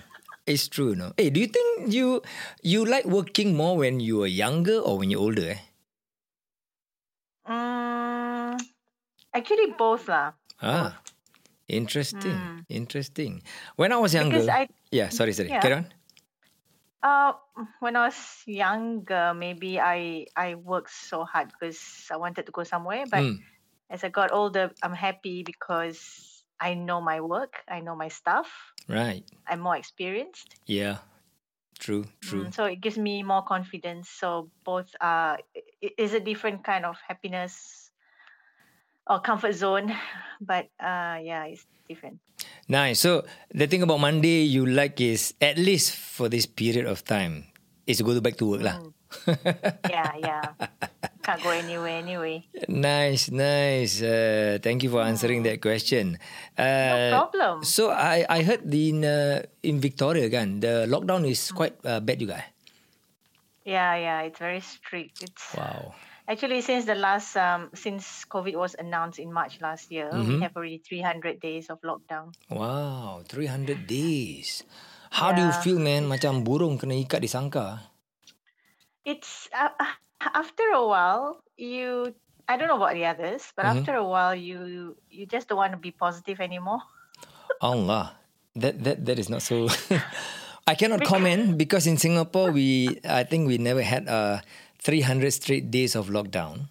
it's 0.45 0.67
true, 0.67 0.93
no? 0.93 1.15
Hey, 1.17 1.31
do 1.31 1.39
you 1.39 1.47
think 1.47 1.87
you 1.89 2.21
you 2.61 2.83
like 2.85 3.07
working 3.07 3.55
more 3.57 3.79
when 3.79 3.97
you 4.03 4.21
were 4.21 4.29
younger 4.29 4.77
or 4.77 4.99
when 5.01 5.09
you're 5.09 5.23
older? 5.25 5.55
Eh? 5.55 5.59
Mm, 7.49 7.80
actually, 9.33 9.71
both 9.77 10.07
lah. 10.07 10.33
Ah, 10.61 11.01
interesting. 11.67 12.65
Interesting. 12.69 13.41
When 13.75 13.91
I 13.91 13.97
was 13.97 14.13
younger, 14.13 14.45
I 14.49 14.67
yeah. 14.91 15.09
Sorry, 15.09 15.33
sorry. 15.33 15.49
Yeah. 15.49 15.61
Carry 15.61 15.75
on. 15.83 15.85
Uh, 17.01 17.33
when 17.79 17.95
I 17.97 18.07
was 18.13 18.17
younger, 18.45 19.33
maybe 19.33 19.81
I 19.81 20.29
I 20.37 20.55
worked 20.55 20.93
so 20.93 21.25
hard 21.25 21.49
because 21.49 21.81
I 22.13 22.17
wanted 22.17 22.45
to 22.45 22.53
go 22.53 22.63
somewhere. 22.63 23.05
But 23.09 23.25
Mm, 23.25 23.41
as 23.89 24.03
I 24.05 24.09
got 24.13 24.31
older, 24.31 24.69
I'm 24.85 24.93
happy 24.93 25.41
because 25.43 25.97
I 26.61 26.77
know 26.77 27.01
my 27.01 27.19
work, 27.19 27.65
I 27.67 27.81
know 27.81 27.97
my 27.97 28.07
stuff, 28.07 28.47
right. 28.87 29.25
I'm 29.49 29.59
more 29.65 29.75
experienced. 29.75 30.61
Yeah. 30.69 31.01
True. 31.81 32.05
True. 32.21 32.45
Mm, 32.45 32.53
so 32.53 32.65
it 32.65 32.79
gives 32.79 32.97
me 33.01 33.23
more 33.23 33.41
confidence. 33.41 34.07
So 34.09 34.51
both 34.63 34.93
are 35.01 35.41
it 35.81 35.93
is 35.97 36.13
a 36.13 36.21
different 36.21 36.63
kind 36.63 36.85
of 36.85 36.95
happiness 37.01 37.89
or 39.11 39.19
comfort 39.19 39.51
zone, 39.51 39.91
but 40.39 40.71
uh, 40.79 41.19
yeah, 41.19 41.51
it's 41.51 41.67
different. 41.91 42.23
Nice. 42.71 43.03
So 43.03 43.27
the 43.51 43.67
thing 43.67 43.83
about 43.83 43.99
Monday 43.99 44.47
you 44.47 44.63
like 44.63 45.03
is 45.03 45.35
at 45.43 45.59
least 45.59 45.91
for 45.91 46.31
this 46.31 46.47
period 46.47 46.87
of 46.87 47.03
time 47.03 47.51
is 47.83 47.99
to 47.99 48.07
go 48.07 48.15
back 48.23 48.39
to 48.39 48.47
work 48.47 48.63
lah. 48.63 48.79
Mm. 48.79 48.95
Yeah, 49.91 50.11
yeah. 50.23 50.45
Can't 51.19 51.43
go 51.43 51.51
anywhere 51.51 51.99
anyway. 51.99 52.47
Nice, 52.71 53.27
nice. 53.27 53.99
Uh, 53.99 54.55
thank 54.63 54.87
you 54.87 54.89
for 54.89 55.03
answering 55.03 55.43
that 55.43 55.59
question. 55.59 56.15
Uh, 56.55 57.11
No 57.11 57.27
problem. 57.27 57.53
So 57.67 57.91
I 57.91 58.23
I 58.23 58.39
heard 58.47 58.63
in 58.71 59.03
uh, 59.03 59.43
in 59.67 59.83
Victoria 59.83 60.31
kan 60.31 60.63
the 60.63 60.87
lockdown 60.87 61.27
is 61.27 61.51
quite 61.51 61.75
uh, 61.83 61.99
bad 61.99 62.23
juga. 62.23 62.39
eh? 62.39 62.47
Yeah, 63.67 63.93
yeah. 63.99 64.17
It's 64.23 64.39
very 64.39 64.63
strict. 64.63 65.21
It's 65.27 65.43
Wow. 65.53 65.91
Actually, 66.31 66.63
since 66.63 66.87
the 66.87 66.95
last 66.95 67.35
um 67.35 67.67
since 67.75 68.23
COVID 68.31 68.55
was 68.55 68.71
announced 68.79 69.19
in 69.19 69.35
March 69.35 69.59
last 69.59 69.91
year, 69.91 70.07
Mhm. 70.15 70.31
we 70.31 70.35
have 70.39 70.55
already 70.55 70.79
300 70.79 71.43
days 71.43 71.67
of 71.67 71.83
lockdown. 71.83 72.31
Wow, 72.47 73.27
300 73.27 73.83
days. 73.83 74.63
How 75.11 75.35
do 75.35 75.43
you 75.43 75.51
feel 75.51 75.75
man 75.75 76.07
macam 76.07 76.47
burung 76.47 76.79
kena 76.79 76.95
ikat 77.03 77.19
di 77.19 77.27
sangkar? 77.27 77.83
It's 79.03 79.51
uh, 79.51 79.75
uh, 79.75 79.91
after 80.31 80.71
a 80.71 80.79
while 80.87 81.43
you 81.59 82.15
I 82.47 82.55
don't 82.55 82.71
know 82.71 82.79
about 82.79 82.95
the 82.95 83.03
others, 83.11 83.51
but 83.51 83.67
Mhm. 83.67 83.83
after 83.83 83.99
a 83.99 84.07
while 84.07 84.31
you 84.31 84.95
you 85.11 85.27
just 85.27 85.51
don't 85.51 85.59
want 85.59 85.75
to 85.75 85.81
be 85.83 85.91
positive 85.91 86.39
anymore. 86.39 86.79
Allah. 87.59 88.15
That 88.55 88.79
that 88.87 89.03
that 89.03 89.19
is 89.19 89.27
not 89.27 89.43
so 89.43 89.67
I 90.69 90.79
cannot 90.79 91.03
comment 91.03 91.59
because 91.59 91.87
in 91.91 91.99
Singapore 91.99 92.55
we 92.55 92.99
I 93.03 93.27
think 93.27 93.51
we 93.51 93.59
never 93.59 93.83
had 93.83 94.07
uh 94.07 94.39
300 94.83 95.31
straight 95.31 95.71
days 95.71 95.95
of 95.95 96.09
lockdown. 96.09 96.67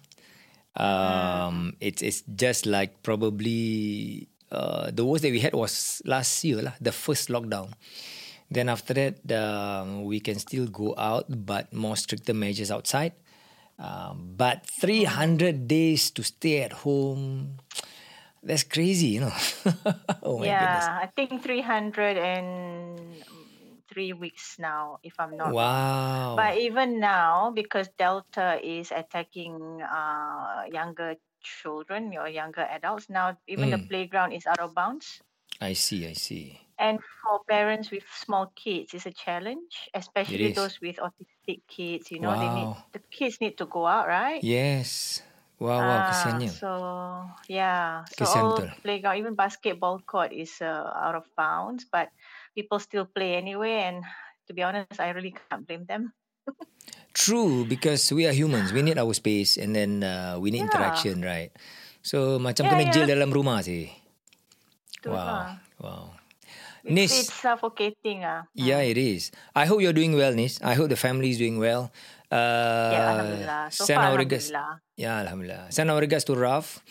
Um, 0.75 1.75
it's 1.79 2.01
it's 2.01 2.23
just 2.23 2.65
like 2.65 3.03
probably 3.03 4.27
uh, 4.51 4.91
the 4.91 5.03
worst 5.03 5.23
that 5.23 5.31
we 5.31 5.39
had 5.39 5.53
was 5.53 6.01
last 6.05 6.43
year 6.43 6.61
lah, 6.61 6.75
the 6.79 6.91
first 6.91 7.27
lockdown. 7.29 7.73
Then 8.51 8.67
after 8.67 8.93
that, 8.93 9.15
um, 9.31 10.03
we 10.03 10.19
can 10.19 10.39
still 10.39 10.67
go 10.67 10.93
out, 10.97 11.25
but 11.27 11.71
more 11.71 11.95
stricter 11.95 12.33
measures 12.33 12.69
outside. 12.69 13.13
Um, 13.79 14.35
but 14.35 14.67
300 14.67 15.67
days 15.67 16.11
to 16.11 16.23
stay 16.23 16.61
at 16.61 16.83
home, 16.83 17.57
that's 18.43 18.63
crazy, 18.63 19.07
you 19.17 19.21
know. 19.21 19.33
oh 20.23 20.39
my 20.39 20.45
yeah, 20.45 20.59
goodness. 20.59 20.85
I 20.85 21.07
think 21.15 21.43
300 21.43 22.17
and 22.17 22.99
three 23.91 24.13
weeks 24.13 24.57
now, 24.59 24.99
if 25.03 25.13
I'm 25.19 25.37
not 25.37 25.57
wrong. 25.59 25.77
But 26.35 26.57
even 26.57 26.99
now, 26.99 27.51
because 27.51 27.89
Delta 27.97 28.59
is 28.63 28.91
attacking 28.91 29.81
uh, 29.81 30.63
younger 30.71 31.15
children 31.43 32.15
or 32.17 32.27
younger 32.29 32.61
adults, 32.63 33.09
now 33.09 33.37
even 33.47 33.69
the 33.69 33.79
Mm. 33.79 33.89
playground 33.89 34.33
is 34.33 34.45
out 34.47 34.59
of 34.61 34.73
bounds. 34.75 35.21
I 35.61 35.73
see, 35.73 36.05
I 36.07 36.13
see. 36.13 36.59
And 36.77 36.99
for 37.23 37.39
parents 37.47 37.91
with 37.91 38.03
small 38.09 38.47
kids, 38.47 38.93
it's 38.93 39.05
a 39.05 39.13
challenge, 39.13 39.89
especially 39.93 40.49
those 40.49 40.81
with 40.81 40.97
autistic 40.97 41.61
kids. 41.67 42.11
You 42.11 42.19
know, 42.19 42.35
they 42.37 42.49
need 42.49 42.71
the 42.91 42.99
kids 43.11 43.39
need 43.39 43.57
to 43.59 43.65
go 43.67 43.85
out, 43.87 44.07
right? 44.07 44.45
Yes. 44.53 45.21
Wow, 45.59 45.85
wow, 45.87 46.01
Ah, 46.03 46.03
kesiannya. 46.03 46.59
so 46.59 46.69
yeah, 47.47 48.05
so 48.05 48.27
Kesian 48.27 48.47
all 48.47 48.53
betul. 48.53 48.71
playground, 48.83 49.17
even 49.17 49.35
basketball 49.35 49.99
court 49.99 50.31
is 50.33 50.61
uh, 50.61 50.91
out 50.95 51.15
of 51.15 51.25
bounds, 51.35 51.85
but 51.91 52.09
people 52.55 52.79
still 52.79 53.05
play 53.05 53.35
anyway. 53.35 53.87
And 53.87 54.03
to 54.47 54.53
be 54.53 54.63
honest, 54.63 54.99
I 54.99 55.11
really 55.11 55.33
can't 55.33 55.65
blame 55.65 55.85
them. 55.85 56.13
True, 57.13 57.67
because 57.67 58.07
we 58.15 58.23
are 58.25 58.31
humans. 58.31 58.71
We 58.71 58.81
need 58.81 58.97
our 58.97 59.11
space 59.13 59.59
and 59.59 59.75
then 59.75 60.03
uh, 60.03 60.39
we 60.39 60.51
need 60.51 60.63
Yeah. 60.63 60.71
interaction, 60.71 61.19
right? 61.19 61.51
So 62.01 62.39
macam 62.39 62.65
Yeah, 62.65 62.71
kena 62.71 62.83
yeah. 62.87 62.93
jail 62.95 63.07
dalam 63.07 63.29
rumah 63.35 63.59
sih. 63.61 63.91
Wow, 65.05 65.13
lah. 65.13 65.49
wow. 65.81 66.05
It's, 66.81 66.93
Nis, 66.93 67.11
it's 67.13 67.35
suffocating. 67.37 68.25
Ah, 68.25 68.45
yeah, 68.57 68.81
it 68.81 68.97
is. 68.97 69.29
I 69.53 69.69
hope 69.69 69.81
you're 69.85 69.93
doing 69.93 70.17
well, 70.17 70.33
Nis. 70.33 70.57
I 70.65 70.73
hope 70.73 70.89
the 70.89 70.97
family 70.97 71.29
is 71.29 71.37
doing 71.37 71.61
well. 71.61 71.93
Uh, 72.31 72.89
yeah, 72.95 73.05
alhamdulillah. 73.13 73.61
So 73.69 73.85
send 73.85 74.01
far, 74.01 74.09
our 74.09 74.17
regards. 74.17 74.49
alhamdulillah. 74.49 74.97
Yeah, 74.97 75.15
alhamdulillah. 75.21 75.63
Send 75.69 75.87
our 75.93 76.01
regards 76.01 76.25
to 76.25 76.33
Raf, 76.33 76.81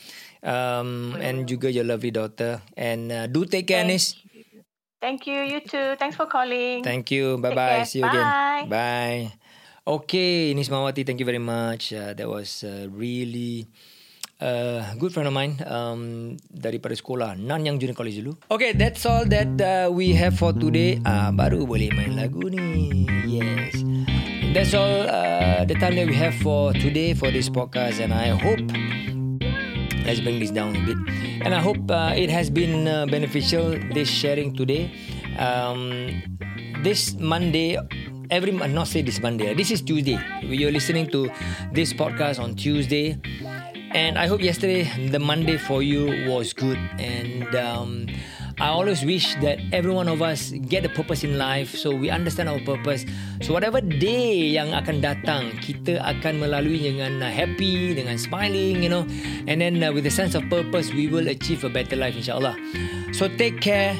um, 0.46 1.18
and 1.18 1.46
juga 1.46 1.70
your 1.72 1.86
lovely 1.86 2.14
daughter. 2.14 2.62
And 2.78 3.10
uh, 3.10 3.26
do 3.26 3.46
take 3.46 3.66
care, 3.66 3.82
Thank 3.82 3.98
Nis. 3.98 4.14
Thank 5.00 5.26
you. 5.26 5.40
You 5.40 5.60
too. 5.64 5.96
Thanks 5.96 6.14
for 6.14 6.28
calling. 6.28 6.84
Thank 6.84 7.10
you. 7.10 7.40
Bye 7.40 7.56
bye. 7.56 7.80
care. 7.82 7.84
See 7.88 7.98
you 8.00 8.06
again. 8.06 8.28
Bye. 8.28 8.66
Bye. 8.68 9.40
Okay, 9.90 10.52
Nismawati, 10.54 11.02
thank 11.06 11.18
you 11.18 11.26
very 11.26 11.40
much. 11.40 11.92
Uh, 11.92 12.12
that 12.12 12.28
was 12.28 12.62
uh, 12.62 12.86
really 12.92 13.66
a 14.38 14.94
good 14.98 15.12
friend 15.12 15.26
of 15.26 15.34
mine 15.34 15.56
um, 15.66 16.36
daripada 16.46 16.92
sekolah 16.92 17.34
Nanyang 17.34 17.80
Junior 17.80 17.96
College 17.96 18.20
dulu. 18.20 18.36
Okay, 18.52 18.76
that's 18.76 19.02
all 19.08 19.24
that 19.24 19.50
uh, 19.58 19.88
we 19.88 20.12
have 20.12 20.36
for 20.36 20.52
today. 20.52 21.00
Ah, 21.08 21.32
baru 21.32 21.64
boleh 21.64 21.90
main 21.96 22.14
lagu 22.14 22.52
ni. 22.52 23.08
Yes. 23.24 23.82
That's 24.52 24.76
all 24.76 25.08
uh, 25.08 25.64
the 25.64 25.74
time 25.80 25.96
that 25.96 26.06
we 26.06 26.14
have 26.14 26.36
for 26.44 26.76
today 26.76 27.16
for 27.16 27.32
this 27.32 27.48
podcast 27.48 28.04
and 28.04 28.12
I 28.12 28.36
hope 28.36 28.62
let's 30.04 30.20
bring 30.20 30.38
this 30.38 30.50
down 30.50 30.76
a 30.76 30.82
bit. 30.84 30.98
And 31.44 31.54
I 31.54 31.60
hope 31.60 31.90
uh, 31.90 32.12
it 32.16 32.30
has 32.30 32.50
been 32.50 32.88
uh, 32.88 33.06
beneficial 33.06 33.78
this 33.92 34.08
sharing 34.08 34.56
today. 34.56 34.92
Um, 35.38 36.22
this 36.82 37.14
Monday, 37.18 37.78
every 38.30 38.52
not 38.52 38.88
say 38.88 39.02
this 39.02 39.20
Monday, 39.20 39.54
this 39.54 39.70
is 39.70 39.82
Tuesday. 39.82 40.18
You're 40.42 40.72
listening 40.72 41.08
to 41.10 41.30
this 41.72 41.92
podcast 41.92 42.42
on 42.42 42.54
Tuesday. 42.56 43.18
And 43.92 44.18
I 44.18 44.28
hope 44.28 44.40
yesterday, 44.40 44.86
the 45.08 45.18
Monday 45.18 45.56
for 45.56 45.82
you 45.82 46.30
was 46.30 46.52
good. 46.52 46.78
And 46.98 47.54
um, 47.56 48.06
I 48.60 48.68
always 48.68 49.00
wish 49.00 49.40
that 49.40 49.56
every 49.72 49.88
one 49.88 50.04
of 50.04 50.20
us 50.20 50.52
get 50.68 50.84
a 50.84 50.92
purpose 50.92 51.24
in 51.24 51.40
life 51.40 51.72
so 51.72 51.96
we 51.96 52.12
understand 52.12 52.52
our 52.52 52.60
purpose. 52.60 53.08
So 53.40 53.56
whatever 53.56 53.80
day 53.80 54.52
yang 54.52 54.76
akan 54.76 55.00
datang, 55.00 55.56
kita 55.64 55.96
akan 55.96 56.44
melalui 56.44 56.76
dengan 56.76 57.24
uh, 57.24 57.32
happy, 57.32 57.96
dengan 57.96 58.20
smiling, 58.20 58.84
you 58.84 58.92
know. 58.92 59.08
And 59.48 59.64
then 59.64 59.80
uh, 59.80 59.96
with 59.96 60.04
a 60.04 60.12
sense 60.12 60.36
of 60.36 60.44
purpose, 60.52 60.92
we 60.92 61.08
will 61.08 61.32
achieve 61.32 61.64
a 61.64 61.72
better 61.72 61.96
life 61.96 62.12
insyaAllah. 62.12 62.52
So 63.16 63.32
take 63.32 63.64
care. 63.64 63.96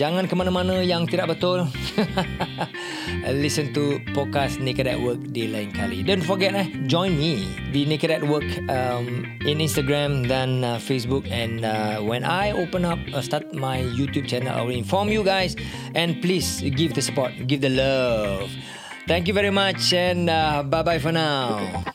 Jangan 0.00 0.24
ke 0.24 0.32
mana-mana 0.32 0.80
yang 0.80 1.04
tidak 1.04 1.36
betul. 1.36 1.68
Listen 3.44 3.68
to 3.76 4.00
podcast 4.16 4.56
Naked 4.56 4.88
at 4.88 4.96
Work 4.96 5.28
di 5.28 5.44
lain 5.44 5.76
kali. 5.76 6.00
Don't 6.00 6.24
forget 6.24 6.56
eh, 6.56 6.72
join 6.88 7.20
me 7.20 7.44
di 7.68 7.84
Naked 7.84 8.08
at 8.08 8.24
Work 8.24 8.48
um, 8.72 9.28
in 9.44 9.60
Instagram 9.60 10.24
dan 10.24 10.64
uh, 10.64 10.80
Facebook. 10.80 11.28
And 11.28 11.68
uh, 11.68 12.00
when 12.00 12.24
I 12.24 12.56
open 12.56 12.88
up, 12.88 12.96
uh, 13.12 13.20
start 13.20 13.52
my 13.52 13.84
YouTube 13.92 14.24
channel, 14.24 14.56
I 14.56 14.64
will 14.64 14.72
inform 14.72 15.12
you 15.12 15.20
guys. 15.20 15.52
And 15.92 16.24
please 16.24 16.64
give 16.64 16.96
the 16.96 17.04
support, 17.04 17.36
give 17.44 17.60
the 17.60 17.68
love. 17.68 18.48
Thank 19.04 19.28
you 19.28 19.36
very 19.36 19.52
much 19.52 19.92
and 19.92 20.32
uh, 20.32 20.64
bye-bye 20.64 21.04
for 21.04 21.12
now. 21.12 21.92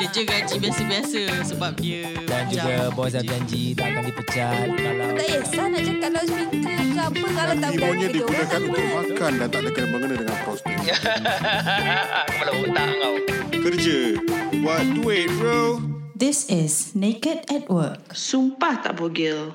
Je 0.00 0.24
gaji 0.24 0.56
biasa-biasa 0.56 1.22
sebab 1.44 1.76
dia 1.76 2.08
Dan 2.24 2.48
juga 2.48 2.88
bos 2.96 3.12
dah 3.12 3.20
janji 3.20 3.76
tak 3.76 3.92
akan 3.92 4.02
dipecat 4.08 4.66
kalau 4.72 5.08
Tak 5.12 5.26
kisah 5.28 5.66
nak 5.68 5.80
cakap 5.84 6.10
loudspeaker 6.16 6.80
ke 6.80 7.00
apa 7.04 7.26
Kalau 7.36 7.54
tak 7.60 7.70
Ibunya 7.70 7.84
berani 7.84 8.06
digunakan 8.08 8.60
untuk 8.64 8.86
makan 8.96 9.32
dan 9.36 9.48
tak 9.52 9.60
ada 9.60 9.70
kena 9.76 9.86
mengena 9.92 10.14
dengan 10.16 10.36
prostit. 10.44 10.76
Kepala 12.32 12.52
otak 12.56 12.88
kau. 12.96 13.14
Kerja. 13.60 13.98
Buat 14.60 14.84
duit 14.96 15.28
bro. 15.36 15.60
This 16.16 16.48
is 16.48 16.96
Naked 16.96 17.48
at 17.52 17.68
Work. 17.68 18.16
Sumpah 18.16 18.80
tak 18.80 18.96
bogel. 18.96 19.52